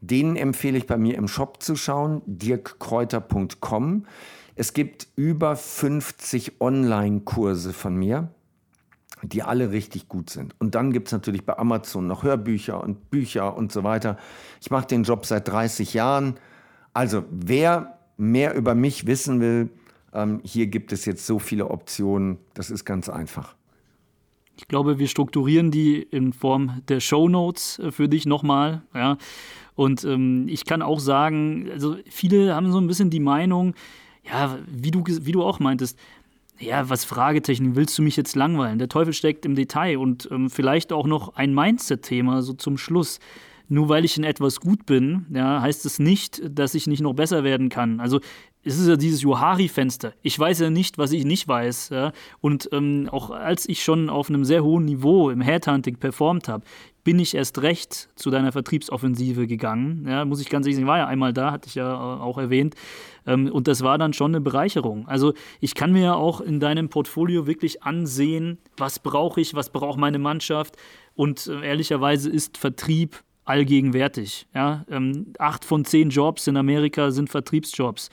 Denen 0.00 0.36
empfehle 0.36 0.78
ich 0.78 0.86
bei 0.86 0.96
mir 0.96 1.16
im 1.16 1.26
Shop 1.26 1.60
zu 1.60 1.74
schauen, 1.74 2.22
dirkkräuter.com. 2.26 4.06
Es 4.54 4.74
gibt 4.74 5.08
über 5.16 5.56
50 5.56 6.60
Online-Kurse 6.60 7.72
von 7.72 7.96
mir, 7.96 8.28
die 9.22 9.42
alle 9.42 9.72
richtig 9.72 10.08
gut 10.08 10.30
sind. 10.30 10.54
Und 10.60 10.76
dann 10.76 10.92
gibt 10.92 11.08
es 11.08 11.12
natürlich 11.12 11.44
bei 11.44 11.58
Amazon 11.58 12.06
noch 12.06 12.22
Hörbücher 12.22 12.80
und 12.80 13.10
Bücher 13.10 13.56
und 13.56 13.72
so 13.72 13.82
weiter. 13.82 14.18
Ich 14.60 14.70
mache 14.70 14.86
den 14.86 15.02
Job 15.02 15.26
seit 15.26 15.48
30 15.48 15.94
Jahren. 15.94 16.36
Also 16.94 17.24
wer 17.30 17.98
mehr 18.16 18.54
über 18.54 18.76
mich 18.76 19.06
wissen 19.06 19.40
will, 19.40 19.70
ähm, 20.12 20.40
hier 20.44 20.66
gibt 20.66 20.92
es 20.92 21.04
jetzt 21.04 21.26
so 21.26 21.38
viele 21.38 21.70
Optionen, 21.70 22.38
das 22.54 22.70
ist 22.70 22.84
ganz 22.84 23.08
einfach. 23.08 23.54
Ich 24.56 24.68
glaube, 24.68 24.98
wir 24.98 25.08
strukturieren 25.08 25.70
die 25.70 26.02
in 26.02 26.32
Form 26.32 26.82
der 26.88 27.00
Show 27.00 27.28
Notes 27.28 27.78
äh, 27.78 27.90
für 27.90 28.08
dich 28.08 28.26
nochmal. 28.26 28.82
Ja. 28.94 29.16
Und 29.74 30.04
ähm, 30.04 30.46
ich 30.48 30.64
kann 30.64 30.82
auch 30.82 31.00
sagen, 31.00 31.68
also 31.72 31.96
viele 32.08 32.54
haben 32.54 32.70
so 32.70 32.78
ein 32.78 32.86
bisschen 32.86 33.10
die 33.10 33.20
Meinung, 33.20 33.74
ja, 34.24 34.58
wie 34.66 34.90
du, 34.90 35.02
wie 35.06 35.32
du 35.32 35.42
auch 35.42 35.58
meintest, 35.58 35.98
ja, 36.58 36.88
was 36.88 37.04
Fragetechnik, 37.04 37.74
willst 37.74 37.98
du 37.98 38.02
mich 38.02 38.16
jetzt 38.16 38.36
langweilen? 38.36 38.78
Der 38.78 38.88
Teufel 38.88 39.12
steckt 39.12 39.44
im 39.46 39.54
Detail 39.54 39.98
und 39.98 40.28
ähm, 40.30 40.48
vielleicht 40.48 40.92
auch 40.92 41.06
noch 41.06 41.34
ein 41.34 41.54
Mindset-Thema 41.54 42.42
so 42.42 42.52
zum 42.52 42.78
Schluss. 42.78 43.18
Nur 43.68 43.88
weil 43.88 44.04
ich 44.04 44.18
in 44.18 44.24
etwas 44.24 44.60
gut 44.60 44.84
bin, 44.86 45.26
ja, 45.32 45.62
heißt 45.62 45.86
es 45.86 45.98
nicht, 45.98 46.42
dass 46.44 46.74
ich 46.74 46.86
nicht 46.86 47.00
noch 47.00 47.14
besser 47.14 47.42
werden 47.42 47.68
kann. 47.68 48.00
Also 48.00 48.20
es 48.64 48.78
ist 48.78 48.86
ja 48.86 48.96
dieses 48.96 49.22
Johari-Fenster. 49.22 50.12
Ich 50.22 50.38
weiß 50.38 50.60
ja 50.60 50.70
nicht, 50.70 50.98
was 50.98 51.12
ich 51.12 51.24
nicht 51.24 51.48
weiß. 51.48 51.88
Ja? 51.90 52.12
Und 52.40 52.68
ähm, 52.72 53.08
auch 53.10 53.30
als 53.30 53.68
ich 53.68 53.82
schon 53.82 54.08
auf 54.08 54.28
einem 54.28 54.44
sehr 54.44 54.62
hohen 54.62 54.84
Niveau 54.84 55.30
im 55.30 55.40
Headhunting 55.40 55.96
performt 55.96 56.48
habe, 56.48 56.64
bin 57.04 57.18
ich 57.18 57.34
erst 57.34 57.62
recht 57.62 58.08
zu 58.14 58.30
deiner 58.30 58.52
Vertriebsoffensive 58.52 59.48
gegangen. 59.48 60.06
Ja, 60.08 60.24
muss 60.24 60.40
ich 60.40 60.48
ganz 60.48 60.66
ehrlich 60.66 60.76
sagen, 60.76 60.86
war 60.86 60.98
ja 60.98 61.06
einmal 61.06 61.32
da, 61.32 61.50
hatte 61.50 61.66
ich 61.66 61.74
ja 61.74 61.92
äh, 61.92 62.20
auch 62.20 62.38
erwähnt. 62.38 62.76
Ähm, 63.26 63.50
und 63.50 63.66
das 63.66 63.82
war 63.82 63.98
dann 63.98 64.12
schon 64.12 64.32
eine 64.32 64.40
Bereicherung. 64.40 65.08
Also 65.08 65.34
ich 65.60 65.74
kann 65.74 65.92
mir 65.92 66.02
ja 66.02 66.14
auch 66.14 66.40
in 66.40 66.60
deinem 66.60 66.88
Portfolio 66.88 67.48
wirklich 67.48 67.82
ansehen, 67.82 68.58
was 68.76 69.00
brauche 69.00 69.40
ich, 69.40 69.54
was 69.54 69.70
braucht 69.70 69.98
meine 69.98 70.20
Mannschaft. 70.20 70.76
Und 71.14 71.48
äh, 71.48 71.66
ehrlicherweise 71.66 72.30
ist 72.30 72.58
Vertrieb 72.58 73.24
allgegenwärtig. 73.44 74.46
Ja? 74.54 74.84
Ähm, 74.88 75.32
acht 75.38 75.64
von 75.64 75.84
zehn 75.84 76.10
Jobs 76.10 76.46
in 76.46 76.56
Amerika 76.56 77.10
sind 77.10 77.28
Vertriebsjobs 77.30 78.10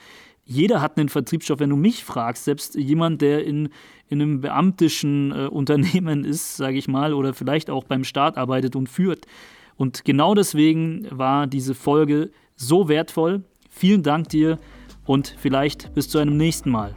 jeder 0.50 0.82
hat 0.82 0.98
einen 0.98 1.08
Vertriebsjob, 1.08 1.60
wenn 1.60 1.70
du 1.70 1.76
mich 1.76 2.04
fragst. 2.04 2.44
Selbst 2.44 2.74
jemand, 2.74 3.22
der 3.22 3.44
in, 3.44 3.68
in 4.08 4.20
einem 4.20 4.40
beamtischen 4.40 5.30
äh, 5.30 5.46
Unternehmen 5.46 6.24
ist, 6.24 6.56
sage 6.56 6.76
ich 6.76 6.88
mal, 6.88 7.14
oder 7.14 7.34
vielleicht 7.34 7.70
auch 7.70 7.84
beim 7.84 8.02
Staat 8.02 8.36
arbeitet 8.36 8.74
und 8.74 8.88
führt. 8.88 9.26
Und 9.76 10.04
genau 10.04 10.34
deswegen 10.34 11.06
war 11.10 11.46
diese 11.46 11.76
Folge 11.76 12.32
so 12.56 12.88
wertvoll. 12.88 13.44
Vielen 13.70 14.02
Dank 14.02 14.28
dir 14.30 14.58
und 15.06 15.36
vielleicht 15.38 15.94
bis 15.94 16.08
zu 16.08 16.18
einem 16.18 16.36
nächsten 16.36 16.70
Mal. 16.70 16.96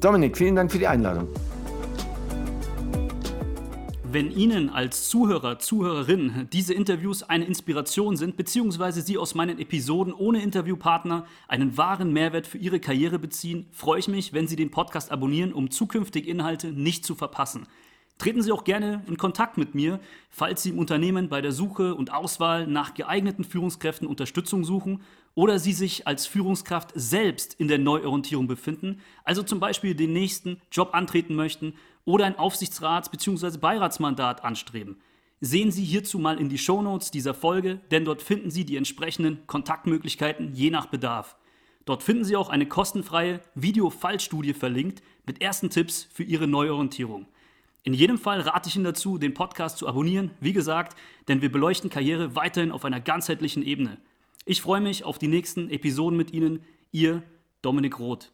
Dominik, 0.00 0.36
vielen 0.36 0.54
Dank 0.54 0.70
für 0.70 0.78
die 0.78 0.86
Einladung. 0.86 1.26
Wenn 4.14 4.30
Ihnen 4.30 4.70
als 4.70 5.08
Zuhörer, 5.08 5.58
Zuhörerin 5.58 6.48
diese 6.52 6.72
Interviews 6.72 7.24
eine 7.24 7.46
Inspiration 7.46 8.16
sind, 8.16 8.36
beziehungsweise 8.36 9.02
Sie 9.02 9.18
aus 9.18 9.34
meinen 9.34 9.58
Episoden 9.58 10.12
ohne 10.14 10.40
Interviewpartner 10.40 11.26
einen 11.48 11.76
wahren 11.76 12.12
Mehrwert 12.12 12.46
für 12.46 12.58
Ihre 12.58 12.78
Karriere 12.78 13.18
beziehen, 13.18 13.66
freue 13.72 13.98
ich 13.98 14.06
mich, 14.06 14.32
wenn 14.32 14.46
Sie 14.46 14.54
den 14.54 14.70
Podcast 14.70 15.10
abonnieren, 15.10 15.52
um 15.52 15.68
zukünftige 15.68 16.30
Inhalte 16.30 16.68
nicht 16.68 17.04
zu 17.04 17.16
verpassen. 17.16 17.66
Treten 18.18 18.40
Sie 18.40 18.52
auch 18.52 18.62
gerne 18.62 19.02
in 19.08 19.16
Kontakt 19.16 19.58
mit 19.58 19.74
mir, 19.74 19.98
falls 20.30 20.62
Sie 20.62 20.70
im 20.70 20.78
Unternehmen 20.78 21.28
bei 21.28 21.40
der 21.40 21.50
Suche 21.50 21.96
und 21.96 22.12
Auswahl 22.12 22.68
nach 22.68 22.94
geeigneten 22.94 23.42
Führungskräften 23.42 24.06
Unterstützung 24.06 24.62
suchen 24.62 25.00
oder 25.34 25.58
Sie 25.58 25.72
sich 25.72 26.06
als 26.06 26.26
Führungskraft 26.26 26.92
selbst 26.94 27.54
in 27.54 27.68
der 27.68 27.78
Neuorientierung 27.78 28.46
befinden, 28.46 29.00
also 29.24 29.42
zum 29.42 29.60
Beispiel 29.60 29.94
den 29.94 30.12
nächsten 30.12 30.60
Job 30.70 30.90
antreten 30.92 31.34
möchten 31.34 31.74
oder 32.04 32.26
ein 32.26 32.38
Aufsichtsrats- 32.38 33.10
bzw. 33.10 33.58
Beiratsmandat 33.58 34.44
anstreben. 34.44 35.00
Sehen 35.40 35.70
Sie 35.70 35.84
hierzu 35.84 36.18
mal 36.18 36.40
in 36.40 36.48
die 36.48 36.58
Shownotes 36.58 37.10
dieser 37.10 37.34
Folge, 37.34 37.80
denn 37.90 38.04
dort 38.04 38.22
finden 38.22 38.50
Sie 38.50 38.64
die 38.64 38.76
entsprechenden 38.76 39.46
Kontaktmöglichkeiten 39.46 40.54
je 40.54 40.70
nach 40.70 40.86
Bedarf. 40.86 41.36
Dort 41.84 42.02
finden 42.02 42.24
Sie 42.24 42.36
auch 42.36 42.48
eine 42.48 42.66
kostenfreie 42.66 43.40
Video-Fallstudie 43.54 44.54
verlinkt 44.54 45.02
mit 45.26 45.42
ersten 45.42 45.68
Tipps 45.68 46.08
für 46.12 46.22
Ihre 46.22 46.46
Neuorientierung. 46.46 47.26
In 47.82 47.92
jedem 47.92 48.16
Fall 48.16 48.40
rate 48.40 48.70
ich 48.70 48.76
Ihnen 48.76 48.86
dazu, 48.86 49.18
den 49.18 49.34
Podcast 49.34 49.76
zu 49.76 49.86
abonnieren, 49.86 50.30
wie 50.40 50.54
gesagt, 50.54 50.96
denn 51.28 51.42
wir 51.42 51.52
beleuchten 51.52 51.90
Karriere 51.90 52.34
weiterhin 52.34 52.72
auf 52.72 52.86
einer 52.86 53.00
ganzheitlichen 53.00 53.62
Ebene. 53.62 53.98
Ich 54.46 54.60
freue 54.60 54.82
mich 54.82 55.04
auf 55.04 55.18
die 55.18 55.28
nächsten 55.28 55.70
Episoden 55.70 56.18
mit 56.18 56.32
Ihnen, 56.32 56.62
Ihr 56.92 57.22
Dominik 57.62 57.98
Roth. 57.98 58.33